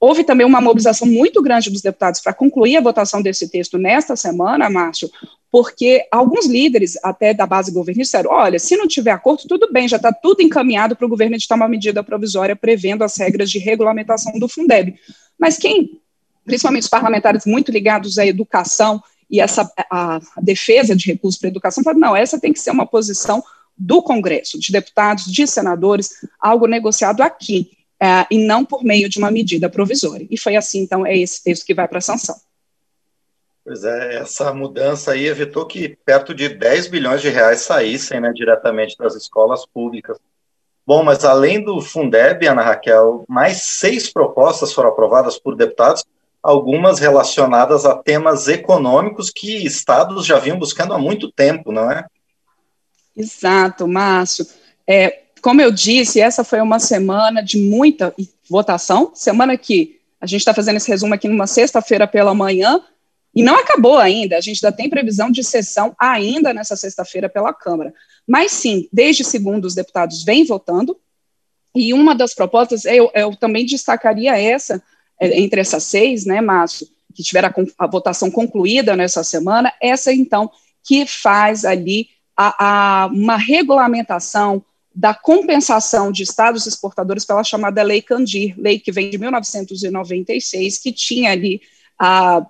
Houve 0.00 0.24
também 0.24 0.44
uma 0.44 0.60
mobilização 0.60 1.06
muito 1.06 1.40
grande 1.40 1.70
dos 1.70 1.80
deputados 1.80 2.20
para 2.20 2.34
concluir 2.34 2.76
a 2.76 2.80
votação 2.80 3.22
desse 3.22 3.48
texto 3.48 3.78
nesta 3.78 4.16
semana, 4.16 4.68
Márcio, 4.68 5.08
porque 5.48 6.08
alguns 6.10 6.46
líderes, 6.46 6.98
até 7.04 7.32
da 7.32 7.46
base 7.46 7.70
governista, 7.70 8.18
disseram: 8.18 8.36
olha, 8.36 8.58
se 8.58 8.76
não 8.76 8.88
tiver 8.88 9.12
acordo, 9.12 9.46
tudo 9.46 9.72
bem, 9.72 9.86
já 9.86 9.98
está 9.98 10.12
tudo 10.12 10.42
encaminhado 10.42 10.96
para 10.96 11.06
o 11.06 11.08
governo 11.08 11.36
editar 11.36 11.54
uma 11.54 11.68
medida 11.68 12.02
provisória 12.02 12.56
prevendo 12.56 13.04
as 13.04 13.16
regras 13.16 13.48
de 13.48 13.60
regulamentação 13.60 14.32
do 14.40 14.48
Fundeb. 14.48 14.96
Mas 15.38 15.56
quem 15.56 16.02
principalmente 16.44 16.82
os 16.84 16.88
parlamentares 16.88 17.46
muito 17.46 17.70
ligados 17.70 18.18
à 18.18 18.26
educação 18.26 19.02
e 19.32 19.40
essa 19.40 19.68
a, 19.90 20.20
defesa 20.42 20.94
de 20.94 21.06
recursos 21.06 21.40
para 21.40 21.48
a 21.48 21.50
educação, 21.50 21.82
falaram, 21.82 22.00
não, 22.00 22.14
essa 22.14 22.38
tem 22.38 22.52
que 22.52 22.60
ser 22.60 22.70
uma 22.70 22.86
posição 22.86 23.42
do 23.76 24.02
Congresso, 24.02 24.60
de 24.60 24.70
deputados, 24.70 25.24
de 25.24 25.46
senadores, 25.46 26.10
algo 26.38 26.66
negociado 26.66 27.22
aqui, 27.22 27.70
é, 27.98 28.26
e 28.30 28.44
não 28.44 28.62
por 28.62 28.84
meio 28.84 29.08
de 29.08 29.18
uma 29.18 29.30
medida 29.30 29.70
provisória. 29.70 30.26
E 30.30 30.36
foi 30.36 30.54
assim, 30.54 30.80
então, 30.80 31.06
é 31.06 31.16
esse 31.16 31.42
texto 31.42 31.64
que 31.64 31.72
vai 31.72 31.88
para 31.88 31.98
a 31.98 32.02
sanção. 32.02 32.36
Pois 33.64 33.84
é, 33.84 34.16
essa 34.16 34.52
mudança 34.52 35.12
aí 35.12 35.26
evitou 35.26 35.64
que 35.64 35.96
perto 36.04 36.34
de 36.34 36.50
10 36.50 36.88
bilhões 36.88 37.22
de 37.22 37.30
reais 37.30 37.60
saíssem 37.60 38.20
né, 38.20 38.32
diretamente 38.34 38.98
das 38.98 39.14
escolas 39.14 39.64
públicas. 39.64 40.18
Bom, 40.84 41.02
mas 41.04 41.24
além 41.24 41.62
do 41.64 41.80
Fundeb, 41.80 42.44
Ana 42.46 42.62
Raquel, 42.62 43.24
mais 43.28 43.62
seis 43.62 44.12
propostas 44.12 44.72
foram 44.72 44.90
aprovadas 44.90 45.38
por 45.38 45.54
deputados 45.56 46.04
algumas 46.42 46.98
relacionadas 46.98 47.84
a 47.84 47.94
temas 47.94 48.48
econômicos 48.48 49.30
que 49.30 49.64
estados 49.64 50.26
já 50.26 50.38
vinham 50.38 50.58
buscando 50.58 50.92
há 50.92 50.98
muito 50.98 51.30
tempo, 51.30 51.70
não 51.70 51.90
é? 51.90 52.04
Exato, 53.16 53.86
Márcio. 53.86 54.46
É, 54.86 55.22
como 55.40 55.60
eu 55.60 55.70
disse, 55.70 56.20
essa 56.20 56.42
foi 56.42 56.60
uma 56.60 56.78
semana 56.78 57.42
de 57.42 57.58
muita 57.58 58.14
votação, 58.48 59.12
semana 59.14 59.56
que 59.56 60.00
a 60.20 60.26
gente 60.26 60.40
está 60.40 60.54
fazendo 60.54 60.76
esse 60.76 60.88
resumo 60.88 61.14
aqui 61.14 61.28
numa 61.28 61.46
sexta-feira 61.46 62.06
pela 62.06 62.34
manhã, 62.34 62.80
e 63.34 63.42
não 63.42 63.56
acabou 63.56 63.98
ainda, 63.98 64.36
a 64.36 64.40
gente 64.40 64.64
ainda 64.64 64.76
tem 64.76 64.90
previsão 64.90 65.30
de 65.30 65.42
sessão 65.42 65.94
ainda 65.98 66.52
nessa 66.52 66.76
sexta-feira 66.76 67.28
pela 67.28 67.52
Câmara. 67.52 67.94
Mas 68.26 68.52
sim, 68.52 68.88
desde 68.92 69.24
segundo 69.24 69.64
os 69.64 69.74
deputados 69.74 70.22
vêm 70.22 70.44
votando, 70.44 70.96
e 71.74 71.94
uma 71.94 72.14
das 72.14 72.34
propostas, 72.34 72.84
eu, 72.84 73.10
eu 73.14 73.34
também 73.34 73.64
destacaria 73.64 74.38
essa, 74.38 74.82
entre 75.22 75.60
essas 75.60 75.84
seis, 75.84 76.24
né, 76.24 76.40
Márcio, 76.40 76.86
que 77.14 77.22
tiveram 77.22 77.48
a, 77.48 77.84
a, 77.84 77.86
votação 77.86 78.30
concluída 78.30 78.96
nessa 78.96 79.22
semana, 79.22 79.72
essa 79.80 80.12
então 80.12 80.50
que 80.84 81.06
faz 81.06 81.64
ali 81.64 82.08
a, 82.36 83.04
a, 83.04 83.06
uma 83.06 83.36
regulamentação 83.36 84.64
da 84.94 85.14
compensação 85.14 86.12
de 86.12 86.22
estados 86.22 86.66
exportadores 86.66 87.24
pela 87.24 87.44
chamada 87.44 87.82
Lei 87.82 88.02
Candir, 88.02 88.54
lei 88.58 88.78
que 88.78 88.92
vem 88.92 89.10
de 89.10 89.18
1996, 89.18 90.78
que 90.78 90.92
tinha 90.92 91.30
ali 91.30 91.62
a, 91.98 92.44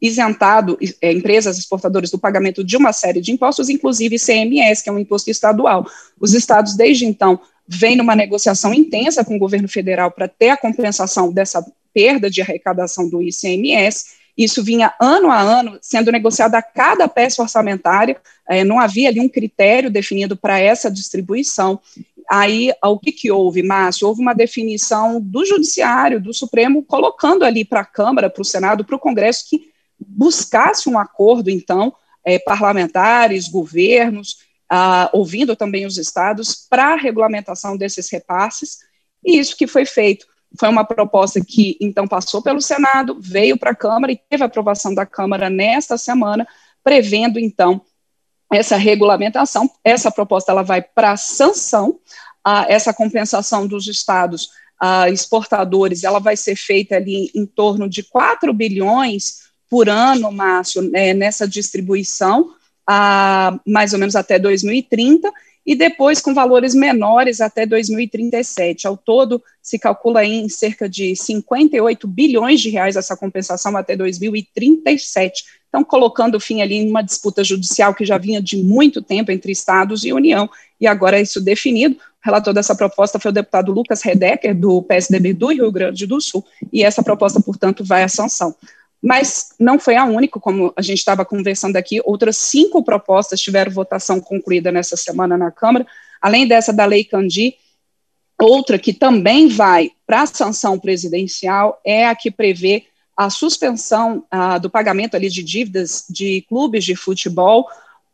isentado 0.00 0.78
é, 1.00 1.12
empresas 1.12 1.58
exportadoras 1.58 2.10
do 2.10 2.18
pagamento 2.18 2.62
de 2.62 2.76
uma 2.76 2.92
série 2.92 3.20
de 3.20 3.32
impostos, 3.32 3.68
inclusive 3.68 4.16
ICMS, 4.16 4.82
que 4.82 4.88
é 4.88 4.92
um 4.92 4.98
imposto 4.98 5.30
estadual. 5.30 5.86
Os 6.20 6.34
estados, 6.34 6.76
desde 6.76 7.06
então, 7.06 7.40
vêm 7.66 7.96
numa 7.96 8.14
negociação 8.14 8.72
intensa 8.72 9.24
com 9.24 9.36
o 9.36 9.38
governo 9.38 9.68
federal 9.68 10.10
para 10.10 10.28
ter 10.28 10.50
a 10.50 10.56
compensação 10.56 11.32
dessa 11.32 11.64
perda 11.98 12.30
de 12.30 12.40
arrecadação 12.40 13.10
do 13.10 13.20
ICMS. 13.20 14.18
Isso 14.36 14.62
vinha 14.62 14.94
ano 15.00 15.32
a 15.32 15.40
ano 15.40 15.80
sendo 15.82 16.12
negociado 16.12 16.54
a 16.54 16.62
cada 16.62 17.08
peça 17.08 17.42
orçamentária, 17.42 18.16
é, 18.48 18.62
não 18.62 18.78
havia 18.78 19.08
ali 19.08 19.18
um 19.18 19.28
critério 19.28 19.90
definido 19.90 20.36
para 20.36 20.60
essa 20.60 20.88
distribuição. 20.88 21.80
Aí, 22.30 22.72
o 22.84 23.00
que, 23.00 23.10
que 23.10 23.32
houve, 23.32 23.64
Márcio? 23.64 24.06
Houve 24.06 24.20
uma 24.20 24.32
definição 24.32 25.20
do 25.20 25.44
Judiciário, 25.44 26.20
do 26.20 26.32
Supremo, 26.32 26.84
colocando 26.84 27.44
ali 27.44 27.64
para 27.64 27.80
a 27.80 27.84
Câmara, 27.84 28.30
para 28.30 28.42
o 28.42 28.44
Senado, 28.44 28.84
para 28.84 28.94
o 28.94 29.00
Congresso, 29.00 29.46
que 29.50 29.72
buscasse 29.98 30.88
um 30.88 30.96
acordo, 30.96 31.50
então, 31.50 31.92
é, 32.24 32.38
parlamentares, 32.38 33.48
governos, 33.48 34.36
ah, 34.70 35.10
ouvindo 35.12 35.56
também 35.56 35.84
os 35.84 35.98
estados, 35.98 36.54
para 36.54 36.92
a 36.92 36.96
regulamentação 36.96 37.76
desses 37.76 38.08
repasses, 38.08 38.78
e 39.24 39.36
isso 39.36 39.56
que 39.56 39.66
foi 39.66 39.84
feito. 39.84 40.28
Foi 40.58 40.68
uma 40.68 40.84
proposta 40.84 41.40
que, 41.44 41.76
então, 41.80 42.06
passou 42.06 42.40
pelo 42.42 42.60
Senado, 42.60 43.16
veio 43.20 43.58
para 43.58 43.70
a 43.70 43.74
Câmara 43.74 44.12
e 44.12 44.20
teve 44.28 44.44
aprovação 44.44 44.94
da 44.94 45.04
Câmara 45.04 45.50
nesta 45.50 45.98
semana, 45.98 46.46
prevendo, 46.82 47.38
então, 47.38 47.82
essa 48.52 48.76
regulamentação. 48.76 49.70
Essa 49.84 50.10
proposta 50.10 50.52
ela 50.52 50.62
vai 50.62 50.82
para 50.82 51.16
sanção, 51.16 51.98
ah, 52.44 52.64
essa 52.68 52.94
compensação 52.94 53.66
dos 53.66 53.86
estados 53.88 54.48
ah, 54.80 55.10
exportadores, 55.10 56.04
ela 56.04 56.18
vai 56.18 56.36
ser 56.36 56.56
feita 56.56 56.96
ali 56.96 57.30
em 57.34 57.44
torno 57.44 57.88
de 57.88 58.02
4 58.02 58.52
bilhões 58.52 59.48
por 59.68 59.88
ano, 59.88 60.32
Márcio, 60.32 60.82
né, 60.82 61.12
nessa 61.12 61.46
distribuição, 61.46 62.54
ah, 62.86 63.58
mais 63.66 63.92
ou 63.92 63.98
menos 63.98 64.16
até 64.16 64.38
2030, 64.38 65.30
e 65.68 65.74
depois 65.74 66.18
com 66.18 66.32
valores 66.32 66.74
menores 66.74 67.42
até 67.42 67.66
2037. 67.66 68.86
Ao 68.86 68.96
todo, 68.96 69.42
se 69.60 69.78
calcula 69.78 70.24
em 70.24 70.48
cerca 70.48 70.88
de 70.88 71.14
58 71.14 72.08
bilhões 72.08 72.62
de 72.62 72.70
reais 72.70 72.96
essa 72.96 73.14
compensação 73.14 73.76
até 73.76 73.94
2037. 73.94 75.44
Então, 75.68 75.84
colocando 75.84 76.40
fim 76.40 76.62
ali 76.62 76.76
em 76.76 76.88
uma 76.88 77.02
disputa 77.02 77.44
judicial 77.44 77.92
que 77.92 78.06
já 78.06 78.16
vinha 78.16 78.40
de 78.40 78.56
muito 78.56 79.02
tempo 79.02 79.30
entre 79.30 79.52
Estados 79.52 80.06
e 80.06 80.12
União, 80.14 80.48
e 80.80 80.86
agora 80.86 81.18
é 81.18 81.22
isso 81.22 81.38
definido. 81.38 81.96
O 81.96 81.98
relator 82.24 82.54
dessa 82.54 82.74
proposta 82.74 83.18
foi 83.18 83.30
o 83.30 83.34
deputado 83.34 83.70
Lucas 83.70 84.00
Redecker, 84.00 84.58
do 84.58 84.80
PSDB 84.80 85.34
do 85.34 85.48
Rio 85.48 85.70
Grande 85.70 86.06
do 86.06 86.18
Sul, 86.18 86.42
e 86.72 86.82
essa 86.82 87.02
proposta, 87.02 87.42
portanto, 87.42 87.84
vai 87.84 88.02
à 88.02 88.08
sanção. 88.08 88.56
Mas 89.02 89.50
não 89.58 89.78
foi 89.78 89.96
a 89.96 90.04
única, 90.04 90.40
como 90.40 90.72
a 90.76 90.82
gente 90.82 90.98
estava 90.98 91.24
conversando 91.24 91.76
aqui, 91.76 92.00
outras 92.04 92.36
cinco 92.36 92.82
propostas 92.82 93.40
tiveram 93.40 93.70
votação 93.70 94.20
concluída 94.20 94.72
nessa 94.72 94.96
semana 94.96 95.36
na 95.36 95.50
Câmara, 95.50 95.86
além 96.20 96.46
dessa 96.46 96.72
da 96.72 96.84
Lei 96.84 97.04
Candi, 97.04 97.54
outra 98.38 98.78
que 98.78 98.92
também 98.92 99.48
vai 99.48 99.90
para 100.06 100.22
a 100.22 100.26
sanção 100.26 100.78
presidencial 100.78 101.80
é 101.84 102.06
a 102.06 102.14
que 102.14 102.30
prevê 102.30 102.84
a 103.16 103.30
suspensão 103.30 104.24
ah, 104.30 104.58
do 104.58 104.70
pagamento 104.70 105.16
ali 105.16 105.28
de 105.28 105.42
dívidas 105.42 106.04
de 106.08 106.42
clubes 106.48 106.84
de 106.84 106.94
futebol 106.94 107.68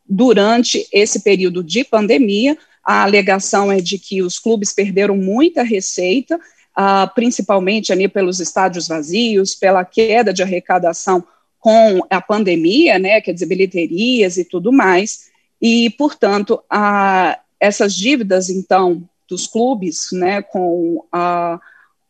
durante 0.08 0.86
esse 0.90 1.20
período 1.20 1.62
de 1.62 1.84
pandemia. 1.84 2.56
A 2.82 3.02
alegação 3.02 3.70
é 3.70 3.80
de 3.80 3.98
que 3.98 4.22
os 4.22 4.38
clubes 4.38 4.72
perderam 4.72 5.16
muita 5.16 5.62
receita 5.62 6.38
uh, 6.78 7.12
principalmente 7.14 7.92
ali 7.92 8.08
pelos 8.08 8.40
estádios 8.40 8.88
vazios, 8.88 9.54
pela 9.54 9.84
queda 9.84 10.32
de 10.32 10.42
arrecadação 10.42 11.24
com 11.58 12.00
a 12.10 12.20
pandemia, 12.20 12.98
né, 12.98 13.20
quer 13.22 13.32
dizer, 13.32 13.46
bilheterias 13.46 14.36
e 14.36 14.44
tudo 14.44 14.70
mais, 14.70 15.30
e, 15.62 15.88
portanto, 15.90 16.62
a, 16.68 17.38
essas 17.58 17.94
dívidas, 17.94 18.50
então, 18.50 19.02
dos 19.26 19.46
clubes, 19.46 20.08
né, 20.12 20.42
com 20.42 21.02
a, 21.10 21.58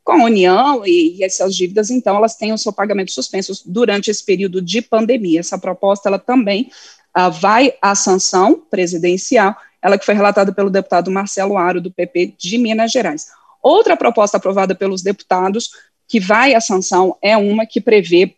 com 0.03 0.13
a 0.13 0.25
União, 0.25 0.85
e, 0.85 1.19
e, 1.19 1.25
essas 1.25 1.55
dívidas, 1.55 1.89
então, 1.89 2.17
elas 2.17 2.35
têm 2.35 2.53
o 2.53 2.59
seu 2.59 2.73
pagamento 2.73 3.13
suspenso 3.13 3.63
durante 3.65 4.11
esse 4.11 4.25
período 4.25 4.61
de 4.61 4.83
pandemia. 4.83 5.39
Essa 5.39 5.57
proposta, 5.57 6.09
ela 6.09 6.19
também 6.19 6.69
uh, 7.17 7.31
vai 7.31 7.75
à 7.81 7.95
sanção 7.95 8.61
presidencial, 8.69 9.55
ela 9.81 9.97
que 9.97 10.05
foi 10.05 10.15
relatada 10.15 10.53
pelo 10.53 10.69
deputado 10.69 11.13
Marcelo 11.13 11.57
Aro, 11.57 11.81
do 11.81 11.93
PP 11.93 12.35
de 12.37 12.59
Minas 12.59 12.91
Gerais. 12.91 13.29
Outra 13.65 13.97
proposta 13.97 14.37
aprovada 14.37 14.75
pelos 14.75 15.01
deputados, 15.03 15.71
que 16.07 16.21
vai 16.21 16.55
à 16.55 16.61
sanção, 16.61 17.17
é 17.23 17.35
uma 17.35 17.65
que 17.65 17.81
prevê 17.81 18.35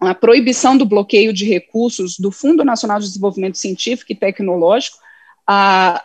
a 0.00 0.14
proibição 0.14 0.74
do 0.74 0.86
bloqueio 0.86 1.34
de 1.34 1.44
recursos 1.44 2.18
do 2.18 2.30
Fundo 2.30 2.64
Nacional 2.64 2.98
de 2.98 3.06
Desenvolvimento 3.06 3.58
Científico 3.58 4.10
e 4.10 4.14
Tecnológico, 4.14 4.96
a, 5.46 6.02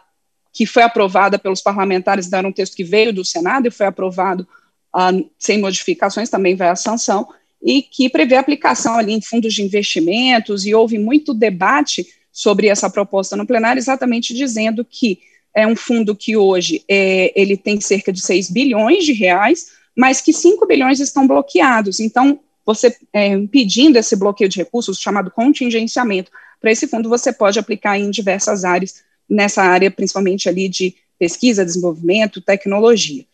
que 0.52 0.66
foi 0.66 0.84
aprovada 0.84 1.40
pelos 1.40 1.62
parlamentares, 1.62 2.30
era 2.34 2.46
um 2.46 2.52
texto 2.52 2.76
que 2.76 2.84
veio 2.84 3.14
do 3.14 3.24
Senado 3.24 3.70
e 3.70 3.72
foi 3.72 3.86
aprovado 3.86 4.46
uh, 4.94 5.30
sem 5.40 5.58
modificações, 5.58 6.30
também 6.30 6.58
vai 6.58 6.68
à 6.68 6.76
sanção, 6.76 7.30
e 7.64 7.82
que 7.82 8.10
prevê 8.10 8.36
aplicação 8.36 8.96
ali 8.96 9.14
em 9.14 9.22
fundos 9.22 9.54
de 9.54 9.64
investimentos, 9.64 10.66
e 10.66 10.76
houve 10.76 11.00
muito 11.00 11.34
debate 11.34 12.06
sobre 12.30 12.68
essa 12.68 12.90
proposta 12.90 13.38
no 13.38 13.48
plenário, 13.48 13.80
exatamente 13.80 14.34
dizendo 14.34 14.84
que 14.84 15.29
é 15.56 15.66
um 15.66 15.76
fundo 15.76 16.16
que 16.16 16.38
hoje 16.38 16.84
é, 16.88 17.32
ele 17.40 17.58
tem 17.58 17.82
cerca 17.82 18.12
de 18.12 18.22
6 18.22 18.50
bilhões 18.50 19.04
de 19.04 19.14
reais, 19.14 19.72
mas 19.96 20.22
que 20.22 20.32
5 20.32 20.66
bilhões 20.66 21.00
estão 21.00 21.28
bloqueados. 21.28 22.00
Então, 22.00 22.40
você 22.66 22.96
é, 23.12 23.28
impedindo 23.28 23.98
esse 23.98 24.16
bloqueio 24.16 24.50
de 24.50 24.58
recursos, 24.58 25.00
chamado 25.00 25.32
contingenciamento, 25.32 26.32
para 26.62 26.72
esse 26.72 26.88
fundo 26.88 27.10
você 27.10 27.34
pode 27.34 27.58
aplicar 27.58 27.98
em 27.98 28.12
diversas 28.12 28.64
áreas, 28.64 29.04
nessa 29.30 29.64
área 29.64 29.90
principalmente 29.90 30.48
ali 30.48 30.70
de 30.70 30.96
pesquisa, 31.18 31.66
desenvolvimento, 31.66 32.42
tecnologia. 32.42 33.26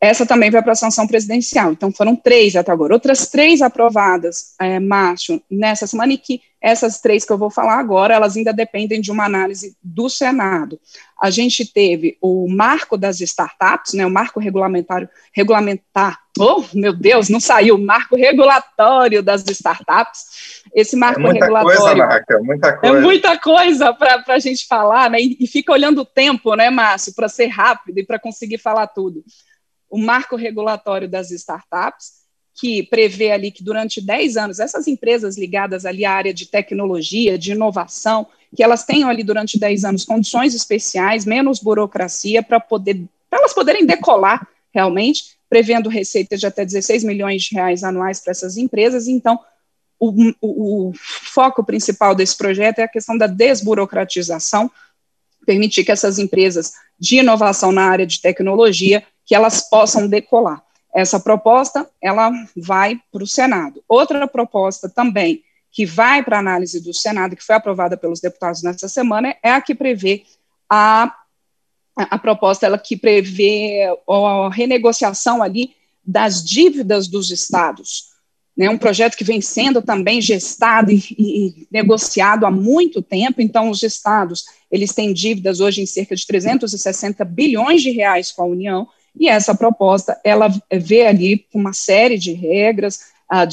Essa 0.00 0.26
também 0.26 0.50
vai 0.50 0.62
para 0.62 0.72
a 0.72 0.76
sanção 0.76 1.06
presidencial. 1.06 1.72
Então, 1.72 1.90
foram 1.90 2.14
três 2.14 2.54
até 2.56 2.70
agora. 2.70 2.92
Outras 2.92 3.28
três 3.28 3.62
aprovadas, 3.62 4.54
é, 4.60 4.78
Márcio, 4.78 5.42
nessa 5.50 5.86
semana, 5.86 6.12
e 6.12 6.18
que 6.18 6.42
essas 6.60 7.00
três 7.00 7.24
que 7.24 7.32
eu 7.32 7.38
vou 7.38 7.50
falar 7.50 7.78
agora, 7.78 8.14
elas 8.14 8.36
ainda 8.36 8.52
dependem 8.52 9.00
de 9.00 9.10
uma 9.10 9.24
análise 9.24 9.76
do 9.82 10.10
Senado. 10.10 10.78
A 11.24 11.30
gente 11.30 11.64
teve 11.64 12.18
o 12.20 12.46
marco 12.46 12.98
das 12.98 13.18
startups, 13.20 13.94
né, 13.94 14.04
o 14.04 14.10
marco 14.10 14.38
regulamentário, 14.38 15.08
regulamentar, 15.32 16.20
oh, 16.38 16.62
meu 16.74 16.92
Deus, 16.92 17.30
não 17.30 17.40
saiu, 17.40 17.76
o 17.76 17.78
marco 17.78 18.14
regulatório 18.14 19.22
das 19.22 19.42
startups. 19.48 20.62
Esse 20.74 20.96
marco 20.96 21.20
é 21.20 21.22
muita 21.22 21.46
regulatório. 21.46 21.80
Coisa, 21.80 22.04
Raquel, 22.04 22.44
muita 22.44 22.68
é 22.68 22.72
coisa. 22.72 22.96
É 22.96 23.00
muita 23.00 23.38
coisa 23.38 23.94
para 23.94 24.22
a 24.28 24.38
gente 24.38 24.66
falar, 24.66 25.08
né? 25.08 25.18
E, 25.18 25.38
e 25.40 25.46
fica 25.46 25.72
olhando 25.72 26.02
o 26.02 26.04
tempo, 26.04 26.54
né, 26.54 26.68
Márcio, 26.68 27.14
para 27.14 27.26
ser 27.26 27.46
rápido 27.46 27.98
e 27.98 28.04
para 28.04 28.18
conseguir 28.18 28.58
falar 28.58 28.86
tudo 28.88 29.24
o 29.94 29.98
marco 29.98 30.34
regulatório 30.34 31.08
das 31.08 31.30
startups, 31.30 32.23
que 32.54 32.84
prevê 32.84 33.32
ali 33.32 33.50
que 33.50 33.64
durante 33.64 34.00
10 34.00 34.36
anos, 34.36 34.60
essas 34.60 34.86
empresas 34.86 35.36
ligadas 35.36 35.84
ali 35.84 36.04
à 36.04 36.12
área 36.12 36.32
de 36.32 36.46
tecnologia, 36.46 37.36
de 37.36 37.52
inovação, 37.52 38.26
que 38.54 38.62
elas 38.62 38.84
tenham 38.84 39.08
ali 39.08 39.24
durante 39.24 39.58
10 39.58 39.84
anos 39.84 40.04
condições 40.04 40.54
especiais, 40.54 41.24
menos 41.24 41.58
burocracia, 41.58 42.42
para 42.42 42.60
poder, 42.60 43.02
elas 43.30 43.52
poderem 43.52 43.84
decolar 43.84 44.46
realmente, 44.72 45.36
prevendo 45.48 45.88
receitas 45.88 46.38
de 46.38 46.46
até 46.46 46.64
16 46.64 47.02
milhões 47.04 47.42
de 47.42 47.54
reais 47.54 47.82
anuais 47.82 48.20
para 48.20 48.30
essas 48.30 48.56
empresas. 48.56 49.08
Então, 49.08 49.38
o, 49.98 50.32
o, 50.40 50.88
o 50.88 50.92
foco 50.96 51.64
principal 51.64 52.14
desse 52.14 52.36
projeto 52.36 52.78
é 52.78 52.84
a 52.84 52.88
questão 52.88 53.18
da 53.18 53.26
desburocratização, 53.26 54.70
permitir 55.44 55.84
que 55.84 55.92
essas 55.92 56.18
empresas 56.18 56.72
de 56.98 57.18
inovação 57.18 57.72
na 57.72 57.84
área 57.84 58.06
de 58.06 58.20
tecnologia 58.20 59.04
que 59.26 59.34
elas 59.34 59.68
possam 59.68 60.08
decolar. 60.08 60.62
Essa 60.94 61.18
proposta, 61.18 61.90
ela 62.00 62.30
vai 62.56 63.00
para 63.10 63.24
o 63.24 63.26
Senado. 63.26 63.82
Outra 63.88 64.28
proposta 64.28 64.88
também 64.88 65.42
que 65.72 65.84
vai 65.84 66.22
para 66.22 66.38
análise 66.38 66.80
do 66.80 66.94
Senado, 66.94 67.34
que 67.34 67.42
foi 67.42 67.56
aprovada 67.56 67.96
pelos 67.96 68.20
deputados 68.20 68.62
nessa 68.62 68.88
semana, 68.88 69.34
é 69.42 69.50
a 69.50 69.60
que 69.60 69.74
prevê 69.74 70.22
a, 70.70 71.12
a 71.96 72.16
proposta, 72.16 72.64
ela 72.64 72.78
que 72.78 72.96
prevê 72.96 73.88
a 74.08 74.50
renegociação 74.52 75.42
ali 75.42 75.74
das 76.06 76.44
dívidas 76.44 77.08
dos 77.08 77.28
estados. 77.30 78.14
Né, 78.56 78.70
um 78.70 78.78
projeto 78.78 79.16
que 79.16 79.24
vem 79.24 79.40
sendo 79.40 79.82
também 79.82 80.20
gestado 80.20 80.92
e, 80.92 81.02
e, 81.18 81.66
negociado 81.72 82.46
há 82.46 82.52
muito 82.52 83.02
tempo, 83.02 83.42
então 83.42 83.68
os 83.68 83.82
estados, 83.82 84.44
eles 84.70 84.94
têm 84.94 85.12
dívidas 85.12 85.58
hoje 85.58 85.82
em 85.82 85.86
cerca 85.86 86.14
de 86.14 86.24
360 86.24 87.24
bilhões 87.24 87.82
de 87.82 87.90
reais 87.90 88.30
com 88.30 88.42
a 88.42 88.46
União, 88.46 88.86
e 89.16 89.28
essa 89.28 89.54
proposta, 89.54 90.20
ela 90.24 90.48
vê 90.72 91.06
ali 91.06 91.46
uma 91.54 91.72
série 91.72 92.18
de 92.18 92.32
regras 92.32 93.12
ah, 93.30 93.46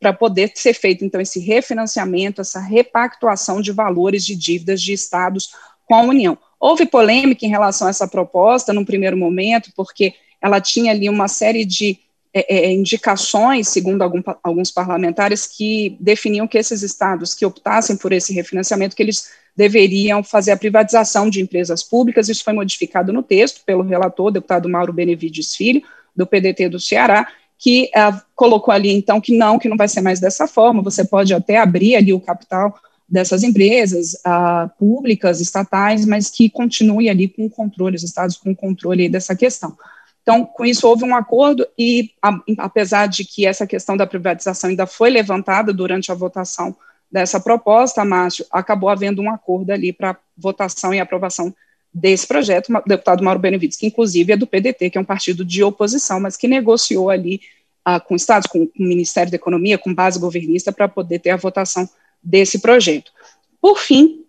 para 0.00 0.12
poder 0.12 0.52
ser 0.54 0.74
feito, 0.74 1.04
então, 1.04 1.20
esse 1.20 1.38
refinanciamento, 1.38 2.40
essa 2.40 2.58
repactuação 2.58 3.60
de 3.60 3.70
valores 3.70 4.24
de 4.24 4.34
dívidas 4.34 4.82
de 4.82 4.92
estados 4.92 5.54
com 5.86 5.94
a 5.94 6.02
União. 6.02 6.36
Houve 6.58 6.86
polêmica 6.86 7.44
em 7.44 7.50
relação 7.50 7.86
a 7.86 7.90
essa 7.90 8.08
proposta, 8.08 8.72
num 8.72 8.84
primeiro 8.84 9.16
momento, 9.16 9.70
porque 9.76 10.14
ela 10.40 10.60
tinha 10.60 10.92
ali 10.92 11.08
uma 11.08 11.28
série 11.28 11.64
de 11.64 11.98
é, 12.34 12.56
é, 12.56 12.72
indicações, 12.72 13.68
segundo 13.68 14.02
algum, 14.02 14.22
alguns 14.42 14.70
parlamentares, 14.70 15.46
que 15.46 15.96
definiam 16.00 16.48
que 16.48 16.58
esses 16.58 16.82
estados 16.82 17.34
que 17.34 17.44
optassem 17.44 17.96
por 17.96 18.12
esse 18.12 18.32
refinanciamento, 18.32 18.96
que 18.96 19.02
eles 19.02 19.30
deveriam 19.56 20.22
fazer 20.24 20.52
a 20.52 20.56
privatização 20.56 21.28
de 21.28 21.40
empresas 21.40 21.82
públicas. 21.82 22.28
Isso 22.28 22.44
foi 22.44 22.52
modificado 22.52 23.12
no 23.12 23.22
texto 23.22 23.62
pelo 23.64 23.82
relator, 23.82 24.30
deputado 24.30 24.68
Mauro 24.68 24.92
Benevides 24.92 25.54
Filho, 25.54 25.82
do 26.14 26.26
PDT 26.26 26.68
do 26.68 26.80
Ceará, 26.80 27.26
que 27.58 27.90
uh, 27.94 28.20
colocou 28.34 28.72
ali, 28.72 28.90
então, 28.90 29.20
que 29.20 29.36
não, 29.36 29.58
que 29.58 29.68
não 29.68 29.76
vai 29.76 29.88
ser 29.88 30.00
mais 30.00 30.18
dessa 30.18 30.46
forma, 30.46 30.82
você 30.82 31.04
pode 31.04 31.32
até 31.32 31.58
abrir 31.58 31.94
ali 31.94 32.12
o 32.12 32.20
capital 32.20 32.74
dessas 33.08 33.42
empresas 33.42 34.14
uh, 34.14 34.68
públicas, 34.78 35.40
estatais, 35.40 36.04
mas 36.04 36.30
que 36.30 36.50
continue 36.50 37.08
ali 37.08 37.28
com 37.28 37.46
o 37.46 37.50
controle, 37.50 37.94
os 37.94 38.02
estados 38.02 38.36
com 38.36 38.50
o 38.50 38.56
controle 38.56 39.08
dessa 39.08 39.36
questão. 39.36 39.76
Então, 40.22 40.44
com 40.44 40.64
isso, 40.64 40.88
houve 40.88 41.04
um 41.04 41.14
acordo, 41.14 41.66
e 41.78 42.10
a, 42.22 42.36
apesar 42.58 43.06
de 43.06 43.24
que 43.24 43.46
essa 43.46 43.66
questão 43.66 43.96
da 43.96 44.06
privatização 44.06 44.70
ainda 44.70 44.86
foi 44.86 45.10
levantada 45.10 45.72
durante 45.72 46.10
a 46.10 46.14
votação 46.14 46.74
dessa 47.12 47.38
proposta, 47.38 48.04
Márcio, 48.04 48.46
acabou 48.50 48.88
havendo 48.88 49.20
um 49.20 49.30
acordo 49.30 49.70
ali 49.70 49.92
para 49.92 50.16
votação 50.36 50.94
e 50.94 50.98
aprovação 50.98 51.54
desse 51.92 52.26
projeto, 52.26 52.72
o 52.72 52.88
deputado 52.88 53.22
Mauro 53.22 53.38
Benevides, 53.38 53.76
que 53.76 53.86
inclusive 53.86 54.32
é 54.32 54.36
do 54.36 54.46
PDT, 54.46 54.88
que 54.88 54.96
é 54.96 55.00
um 55.00 55.04
partido 55.04 55.44
de 55.44 55.62
oposição, 55.62 56.18
mas 56.18 56.38
que 56.38 56.48
negociou 56.48 57.10
ali 57.10 57.42
ah, 57.84 58.00
com 58.00 58.16
estados, 58.16 58.46
com, 58.46 58.66
com 58.66 58.82
o 58.82 58.86
Ministério 58.86 59.30
da 59.30 59.36
Economia, 59.36 59.76
com 59.76 59.92
base 59.92 60.18
governista, 60.18 60.72
para 60.72 60.88
poder 60.88 61.18
ter 61.18 61.30
a 61.30 61.36
votação 61.36 61.86
desse 62.22 62.60
projeto. 62.60 63.12
Por 63.60 63.78
fim, 63.78 64.24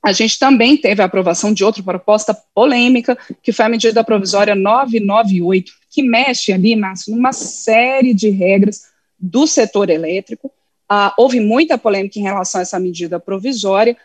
a 0.00 0.12
gente 0.12 0.38
também 0.38 0.76
teve 0.76 1.02
a 1.02 1.06
aprovação 1.06 1.52
de 1.52 1.64
outra 1.64 1.82
proposta 1.82 2.32
polêmica, 2.54 3.18
que 3.42 3.52
foi 3.52 3.64
a 3.64 3.68
medida 3.68 4.04
provisória 4.04 4.54
998, 4.54 5.72
que 5.90 6.04
mexe 6.04 6.52
ali, 6.52 6.76
Márcio, 6.76 7.16
numa 7.16 7.32
série 7.32 8.14
de 8.14 8.30
regras 8.30 8.82
do 9.18 9.44
setor 9.46 9.90
elétrico, 9.90 10.52
ah, 10.88 11.14
houve 11.18 11.38
muita 11.40 11.76
polêmica 11.76 12.18
em 12.18 12.22
relação 12.22 12.60
a 12.60 12.62
essa 12.62 12.80
medida 12.80 13.20
provisória. 13.20 13.96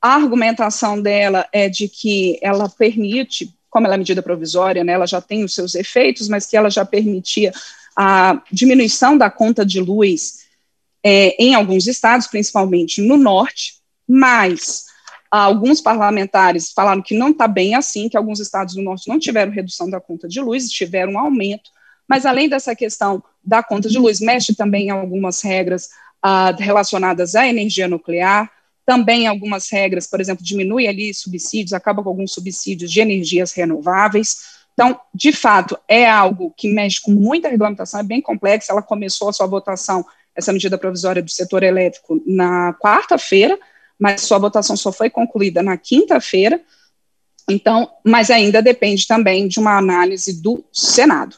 A 0.00 0.14
argumentação 0.14 1.00
dela 1.00 1.46
é 1.52 1.68
de 1.68 1.88
que 1.88 2.38
ela 2.42 2.68
permite, 2.68 3.54
como 3.70 3.86
ela 3.86 3.94
é 3.94 3.98
medida 3.98 4.22
provisória, 4.22 4.84
né, 4.84 4.92
ela 4.92 5.06
já 5.06 5.20
tem 5.20 5.44
os 5.44 5.54
seus 5.54 5.74
efeitos, 5.74 6.28
mas 6.28 6.46
que 6.46 6.56
ela 6.56 6.70
já 6.70 6.84
permitia 6.84 7.52
a 7.96 8.42
diminuição 8.50 9.16
da 9.16 9.30
conta 9.30 9.64
de 9.64 9.80
luz 9.80 10.46
é, 11.02 11.42
em 11.42 11.54
alguns 11.54 11.86
estados, 11.86 12.26
principalmente 12.26 13.00
no 13.00 13.16
norte, 13.16 13.74
mas 14.06 14.86
alguns 15.30 15.80
parlamentares 15.80 16.72
falaram 16.72 17.02
que 17.02 17.16
não 17.16 17.30
está 17.30 17.46
bem 17.46 17.74
assim, 17.74 18.08
que 18.08 18.16
alguns 18.16 18.40
estados 18.40 18.74
do 18.74 18.82
norte 18.82 19.08
não 19.08 19.18
tiveram 19.18 19.52
redução 19.52 19.88
da 19.88 20.00
conta 20.00 20.28
de 20.28 20.40
luz, 20.40 20.68
tiveram 20.68 21.12
um 21.12 21.18
aumento, 21.18 21.70
mas 22.08 22.26
além 22.26 22.48
dessa 22.48 22.74
questão 22.74 23.22
da 23.42 23.62
conta 23.62 23.88
de 23.88 23.98
luz, 23.98 24.20
mexe 24.20 24.54
também 24.54 24.86
em 24.86 24.90
algumas 24.90 25.40
regras 25.40 25.90
ah, 26.22 26.54
relacionadas 26.58 27.34
à 27.34 27.46
energia 27.46 27.88
nuclear, 27.88 28.50
também 28.84 29.26
algumas 29.26 29.70
regras, 29.70 30.06
por 30.06 30.20
exemplo, 30.20 30.44
diminui 30.44 30.88
ali 30.88 31.14
subsídios, 31.14 31.72
acaba 31.72 32.02
com 32.02 32.08
alguns 32.08 32.32
subsídios 32.32 32.90
de 32.90 33.00
energias 33.00 33.52
renováveis. 33.52 34.58
Então, 34.72 34.98
de 35.14 35.32
fato, 35.32 35.78
é 35.86 36.08
algo 36.08 36.52
que 36.56 36.68
mexe 36.68 37.00
com 37.00 37.12
muita 37.12 37.48
regulamentação, 37.48 38.00
é 38.00 38.02
bem 38.02 38.20
complexo. 38.20 38.72
Ela 38.72 38.82
começou 38.82 39.28
a 39.28 39.32
sua 39.32 39.46
votação, 39.46 40.04
essa 40.34 40.52
medida 40.52 40.78
provisória 40.78 41.22
do 41.22 41.30
setor 41.30 41.62
elétrico, 41.62 42.20
na 42.26 42.74
quarta-feira, 42.74 43.58
mas 43.98 44.22
sua 44.22 44.38
votação 44.38 44.76
só 44.76 44.90
foi 44.90 45.08
concluída 45.08 45.62
na 45.62 45.76
quinta-feira. 45.76 46.60
Então, 47.48 47.90
mas 48.04 48.30
ainda 48.30 48.62
depende 48.62 49.06
também 49.06 49.46
de 49.46 49.58
uma 49.58 49.76
análise 49.76 50.40
do 50.40 50.64
Senado. 50.72 51.36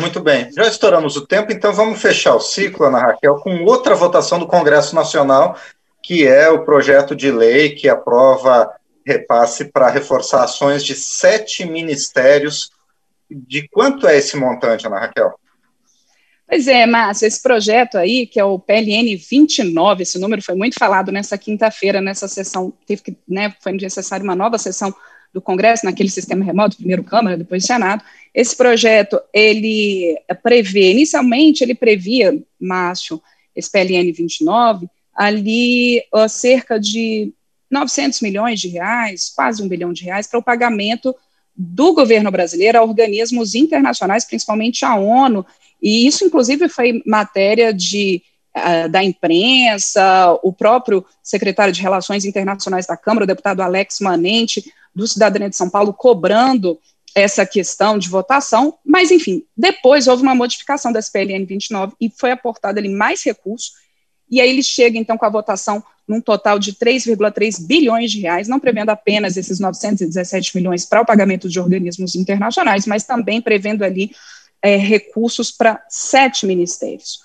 Muito 0.00 0.20
bem, 0.20 0.50
já 0.50 0.62
estouramos 0.62 1.16
o 1.16 1.26
tempo, 1.26 1.52
então 1.52 1.70
vamos 1.70 2.00
fechar 2.00 2.34
o 2.34 2.40
ciclo, 2.40 2.86
Ana 2.86 2.98
Raquel, 2.98 3.36
com 3.36 3.62
outra 3.64 3.94
votação 3.94 4.38
do 4.38 4.46
Congresso 4.46 4.94
Nacional, 4.94 5.54
que 6.02 6.26
é 6.26 6.48
o 6.48 6.64
projeto 6.64 7.14
de 7.14 7.30
lei 7.30 7.74
que 7.74 7.90
aprova 7.90 8.70
repasse 9.04 9.66
para 9.66 9.90
reforçar 9.90 10.44
ações 10.44 10.82
de 10.82 10.94
sete 10.94 11.66
ministérios. 11.66 12.70
De 13.30 13.68
quanto 13.68 14.06
é 14.06 14.16
esse 14.16 14.34
montante, 14.34 14.86
Ana 14.86 14.98
Raquel? 14.98 15.34
Pois 16.48 16.66
é, 16.66 16.86
Márcio, 16.86 17.26
esse 17.26 17.42
projeto 17.42 17.98
aí, 17.98 18.26
que 18.26 18.40
é 18.40 18.44
o 18.44 18.58
PLN 18.58 19.14
29, 19.16 20.04
esse 20.04 20.18
número 20.18 20.40
foi 20.42 20.54
muito 20.54 20.78
falado 20.78 21.12
nessa 21.12 21.36
quinta-feira, 21.36 22.00
nessa 22.00 22.26
sessão, 22.28 22.72
teve 22.86 23.02
que, 23.02 23.16
né, 23.28 23.54
foi 23.60 23.72
necessária 23.72 24.24
uma 24.24 24.34
nova 24.34 24.56
sessão 24.56 24.94
do 25.32 25.40
Congresso, 25.40 25.86
naquele 25.86 26.10
sistema 26.10 26.44
remoto, 26.44 26.76
primeiro 26.76 27.02
Câmara, 27.02 27.36
depois 27.36 27.64
Senado. 27.64 28.04
Esse 28.34 28.56
projeto, 28.56 29.20
ele 29.32 30.18
prevê, 30.42 30.92
inicialmente 30.92 31.62
ele 31.62 31.74
previa, 31.74 32.38
Márcio, 32.60 33.20
esse 33.54 33.70
PLN 33.70 34.12
29, 34.12 34.88
ali 35.14 36.02
uh, 36.14 36.28
cerca 36.28 36.78
de 36.78 37.32
900 37.70 38.20
milhões 38.20 38.60
de 38.60 38.68
reais, 38.68 39.32
quase 39.34 39.62
um 39.62 39.68
bilhão 39.68 39.92
de 39.92 40.04
reais, 40.04 40.26
para 40.26 40.38
o 40.38 40.42
pagamento 40.42 41.14
do 41.54 41.94
governo 41.94 42.30
brasileiro 42.30 42.78
a 42.78 42.82
organismos 42.82 43.54
internacionais, 43.54 44.24
principalmente 44.24 44.84
a 44.84 44.96
ONU, 44.96 45.44
e 45.82 46.06
isso, 46.06 46.24
inclusive, 46.24 46.68
foi 46.68 47.02
matéria 47.04 47.72
de, 47.72 48.22
uh, 48.56 48.88
da 48.88 49.02
imprensa, 49.02 50.38
o 50.42 50.52
próprio 50.52 51.04
secretário 51.22 51.72
de 51.72 51.82
Relações 51.82 52.24
Internacionais 52.24 52.86
da 52.86 52.96
Câmara, 52.96 53.24
o 53.24 53.26
deputado 53.26 53.60
Alex 53.60 54.00
Manente, 54.00 54.72
do 54.94 55.06
Cidadania 55.06 55.50
de 55.50 55.56
São 55.56 55.70
Paulo, 55.70 55.92
cobrando 55.92 56.78
essa 57.14 57.44
questão 57.44 57.98
de 57.98 58.08
votação, 58.08 58.78
mas, 58.84 59.10
enfim, 59.10 59.44
depois 59.56 60.06
houve 60.06 60.22
uma 60.22 60.34
modificação 60.34 60.92
da 60.92 60.98
SPLN 60.98 61.44
29 61.44 61.94
e 62.00 62.10
foi 62.10 62.30
aportado 62.30 62.78
ali 62.78 62.88
mais 62.88 63.22
recursos, 63.22 63.72
e 64.30 64.40
aí 64.40 64.48
ele 64.48 64.62
chega, 64.62 64.96
então, 64.96 65.18
com 65.18 65.26
a 65.26 65.30
votação 65.30 65.84
num 66.08 66.20
total 66.20 66.58
de 66.58 66.72
3,3 66.72 67.66
bilhões 67.66 68.10
de 68.10 68.20
reais, 68.20 68.48
não 68.48 68.58
prevendo 68.58 68.90
apenas 68.90 69.36
esses 69.36 69.60
917 69.60 70.56
milhões 70.56 70.86
para 70.86 71.02
o 71.02 71.06
pagamento 71.06 71.48
de 71.48 71.60
organismos 71.60 72.14
internacionais, 72.14 72.86
mas 72.86 73.04
também 73.04 73.42
prevendo 73.42 73.84
ali 73.84 74.10
é, 74.62 74.76
recursos 74.76 75.50
para 75.50 75.84
sete 75.88 76.46
ministérios. 76.46 77.20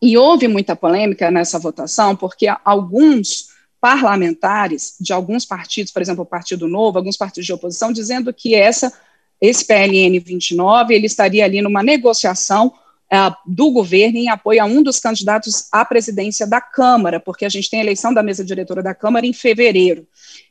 E 0.00 0.16
houve 0.16 0.48
muita 0.48 0.74
polêmica 0.74 1.30
nessa 1.30 1.58
votação, 1.58 2.16
porque 2.16 2.46
alguns 2.64 3.48
parlamentares 3.80 4.96
de 5.00 5.12
alguns 5.12 5.44
partidos, 5.44 5.92
por 5.92 6.02
exemplo, 6.02 6.22
o 6.22 6.26
Partido 6.26 6.68
Novo, 6.68 6.98
alguns 6.98 7.16
partidos 7.16 7.46
de 7.46 7.52
oposição, 7.52 7.92
dizendo 7.92 8.32
que 8.32 8.54
essa, 8.54 8.92
esse 9.40 9.64
PLN 9.64 10.18
29 10.18 10.94
ele 10.94 11.06
estaria 11.06 11.44
ali 11.44 11.60
numa 11.60 11.82
negociação 11.82 12.72
uh, 13.12 13.34
do 13.46 13.70
governo 13.70 14.18
em 14.18 14.28
apoio 14.28 14.62
a 14.62 14.66
um 14.66 14.82
dos 14.82 14.98
candidatos 14.98 15.68
à 15.70 15.84
presidência 15.84 16.46
da 16.46 16.60
Câmara, 16.60 17.20
porque 17.20 17.44
a 17.44 17.48
gente 17.48 17.70
tem 17.70 17.80
a 17.80 17.82
eleição 17.82 18.12
da 18.12 18.22
mesa 18.22 18.44
diretora 18.44 18.82
da 18.82 18.94
Câmara 18.94 19.26
em 19.26 19.32
fevereiro. 19.32 20.06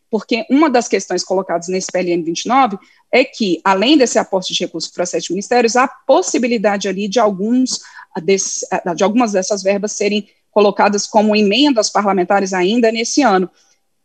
Porque 0.10 0.46
uma 0.50 0.70
das 0.70 0.88
questões 0.88 1.24
colocadas 1.24 1.68
nesse 1.68 1.92
PLN 1.92 2.24
29 2.24 2.78
é 3.12 3.24
que, 3.26 3.60
além 3.64 3.98
desse 3.98 4.20
aporte 4.20 4.54
de 4.54 4.64
recursos 4.64 4.92
para 4.92 5.06
sete 5.06 5.32
ministérios, 5.32 5.76
há 5.76 5.88
possibilidade 5.88 6.88
ali 6.88 7.08
de 7.08 7.20
alguns 7.20 7.80
desse, 8.24 8.66
de 8.96 9.04
algumas 9.04 9.32
dessas 9.34 9.62
verbas 9.64 9.92
serem 9.94 10.30
colocadas 10.56 11.06
como 11.06 11.36
emendas 11.36 11.90
parlamentares 11.90 12.54
ainda 12.54 12.90
nesse 12.90 13.22
ano. 13.22 13.52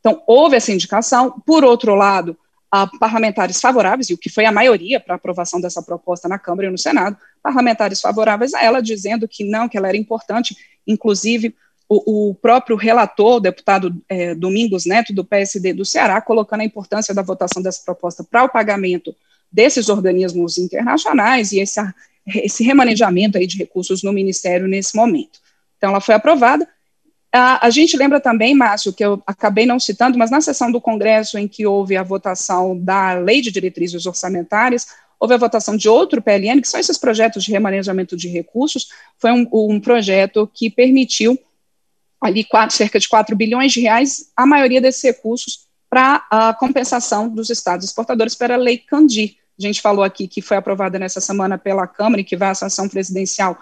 Então, 0.00 0.20
houve 0.26 0.56
essa 0.56 0.72
indicação. 0.72 1.40
Por 1.46 1.64
outro 1.64 1.94
lado, 1.94 2.36
a 2.68 2.88
parlamentares 2.88 3.60
favoráveis, 3.60 4.10
e 4.10 4.14
o 4.14 4.18
que 4.18 4.28
foi 4.28 4.44
a 4.44 4.50
maioria 4.50 4.98
para 4.98 5.14
aprovação 5.14 5.60
dessa 5.60 5.80
proposta 5.80 6.28
na 6.28 6.40
Câmara 6.40 6.66
e 6.66 6.70
no 6.72 6.76
Senado, 6.76 7.16
parlamentares 7.40 8.00
favoráveis 8.00 8.52
a 8.52 8.64
ela, 8.64 8.82
dizendo 8.82 9.28
que 9.28 9.44
não, 9.44 9.68
que 9.68 9.78
ela 9.78 9.86
era 9.86 9.96
importante, 9.96 10.56
inclusive 10.84 11.54
o, 11.88 12.30
o 12.30 12.34
próprio 12.34 12.74
relator, 12.74 13.36
o 13.36 13.40
deputado 13.40 13.96
é, 14.08 14.34
Domingos 14.34 14.84
Neto, 14.86 15.14
do 15.14 15.24
PSD 15.24 15.72
do 15.72 15.84
Ceará, 15.84 16.20
colocando 16.20 16.62
a 16.62 16.64
importância 16.64 17.14
da 17.14 17.22
votação 17.22 17.62
dessa 17.62 17.82
proposta 17.84 18.24
para 18.24 18.42
o 18.42 18.48
pagamento 18.48 19.14
desses 19.52 19.88
organismos 19.88 20.58
internacionais 20.58 21.52
e 21.52 21.60
esse, 21.60 21.80
esse 22.26 22.64
remanejamento 22.64 23.38
aí 23.38 23.46
de 23.46 23.56
recursos 23.56 24.02
no 24.02 24.12
Ministério 24.12 24.66
nesse 24.66 24.96
momento. 24.96 25.38
Então, 25.80 25.90
ela 25.90 26.00
foi 26.00 26.14
aprovada, 26.14 26.68
a, 27.32 27.66
a, 27.66 27.70
gente 27.70 27.96
lembra 27.96 28.20
também, 28.20 28.54
Márcio, 28.54 28.92
que 28.92 29.04
eu 29.04 29.22
acabei 29.24 29.64
não 29.64 29.78
citando, 29.78 30.18
mas 30.18 30.30
na 30.30 30.40
sessão 30.40 30.70
do 30.70 30.80
Congresso 30.80 31.38
em 31.38 31.46
que 31.46 31.64
houve 31.64 31.96
a 31.96 32.02
votação 32.02 32.76
da 32.76 33.14
Lei 33.14 33.40
de 33.40 33.52
Diretrizes 33.52 34.04
Orçamentárias, 34.04 34.88
houve 35.18 35.34
a 35.34 35.38
votação 35.38 35.76
de 35.76 35.88
outro 35.88 36.20
PLN, 36.20 36.60
que 36.60 36.68
são 36.68 36.80
esses 36.80 36.98
projetos 36.98 37.44
de 37.44 37.52
remanejamento 37.52 38.16
de 38.16 38.28
recursos, 38.28 38.88
foi 39.16 39.30
um, 39.30 39.46
um 39.52 39.78
projeto 39.78 40.50
que 40.52 40.68
permitiu 40.68 41.38
ali 42.20 42.42
quatro, 42.42 42.76
cerca 42.76 42.98
de 42.98 43.08
4 43.08 43.34
bilhões 43.36 43.72
de 43.72 43.80
reais, 43.80 44.30
a 44.36 44.44
maioria 44.44 44.80
desses 44.80 45.02
recursos 45.02 45.68
para 45.88 46.26
a 46.30 46.52
compensação 46.52 47.28
dos 47.28 47.48
estados 47.48 47.86
exportadores 47.86 48.34
pela 48.34 48.56
Lei 48.56 48.78
Candir. 48.78 49.36
A 49.58 49.62
gente 49.62 49.80
falou 49.80 50.04
aqui 50.04 50.26
que 50.26 50.42
foi 50.42 50.56
aprovada 50.56 50.98
nessa 50.98 51.20
semana 51.20 51.56
pela 51.56 51.86
Câmara 51.86 52.20
e 52.20 52.24
que 52.24 52.36
vai 52.36 52.50
à 52.50 52.54
sanção 52.54 52.88
presidencial 52.88 53.58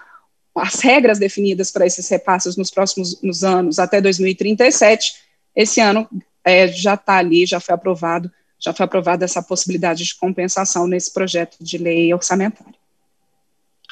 as 0.59 0.81
regras 0.81 1.19
definidas 1.19 1.71
para 1.71 1.87
esses 1.87 2.09
repasses 2.09 2.57
nos 2.57 2.71
próximos 2.71 3.21
nos 3.23 3.45
anos, 3.45 3.79
até 3.79 4.01
2037, 4.01 5.15
esse 5.55 5.81
ano 5.81 6.09
é, 6.45 6.69
já 6.69 6.95
está 6.95 7.17
ali, 7.17 7.47
já 7.47 7.61
foi 7.61 7.75
aprovado, 7.75 8.31
já 8.59 8.73
foi 8.73 8.85
aprovada 8.85 9.25
essa 9.25 9.43
possibilidade 9.43 10.05
de 10.05 10.17
compensação 10.17 10.87
nesse 10.87 11.13
projeto 11.13 11.57
de 11.61 11.79
lei 11.79 12.13
orçamentária. 12.13 12.75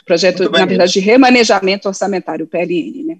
Projeto, 0.04 0.48
na 0.50 0.64
verdade, 0.64 0.92
de 0.92 1.00
remanejamento 1.00 1.88
orçamentário, 1.88 2.44
o 2.44 2.48
PLN, 2.48 3.04
né? 3.04 3.16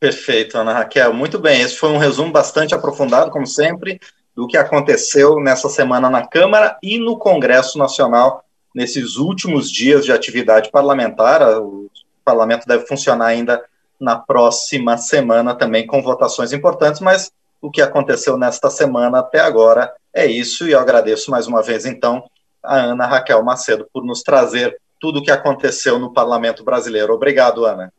Perfeito, 0.00 0.58
Ana 0.58 0.72
Raquel. 0.72 1.12
Muito 1.12 1.38
bem, 1.38 1.60
esse 1.60 1.76
foi 1.76 1.90
um 1.90 1.98
resumo 1.98 2.32
bastante 2.32 2.74
aprofundado, 2.74 3.30
como 3.30 3.46
sempre, 3.46 4.00
do 4.34 4.46
que 4.46 4.56
aconteceu 4.56 5.40
nessa 5.40 5.68
semana 5.68 6.10
na 6.10 6.26
Câmara 6.26 6.76
e 6.82 6.98
no 6.98 7.18
Congresso 7.18 7.78
Nacional, 7.78 8.44
nesses 8.74 9.16
últimos 9.16 9.70
dias 9.70 10.04
de 10.04 10.12
atividade 10.12 10.70
parlamentar. 10.70 11.42
Os 11.60 11.87
parlamento 12.28 12.66
deve 12.66 12.86
funcionar 12.86 13.28
ainda 13.28 13.64
na 13.98 14.16
próxima 14.16 14.98
semana 14.98 15.54
também 15.54 15.86
com 15.86 16.02
votações 16.02 16.52
importantes, 16.52 17.00
mas 17.00 17.32
o 17.60 17.70
que 17.70 17.80
aconteceu 17.80 18.36
nesta 18.36 18.68
semana 18.68 19.20
até 19.20 19.40
agora 19.40 19.90
é 20.14 20.26
isso, 20.26 20.68
e 20.68 20.72
eu 20.72 20.78
agradeço 20.78 21.30
mais 21.30 21.46
uma 21.46 21.62
vez, 21.62 21.86
então, 21.86 22.22
a 22.62 22.76
Ana 22.76 23.06
Raquel 23.06 23.42
Macedo 23.42 23.88
por 23.90 24.04
nos 24.04 24.22
trazer 24.22 24.76
tudo 25.00 25.20
o 25.20 25.22
que 25.22 25.30
aconteceu 25.30 25.98
no 25.98 26.12
parlamento 26.12 26.62
brasileiro. 26.62 27.14
Obrigado, 27.14 27.64
Ana. 27.64 27.90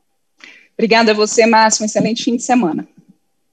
Obrigada 0.73 1.11
a 1.11 1.15
você, 1.15 1.45
Márcio. 1.45 1.83
Um 1.83 1.85
excelente 1.85 2.23
fim 2.23 2.35
de 2.35 2.43
semana. 2.43 2.87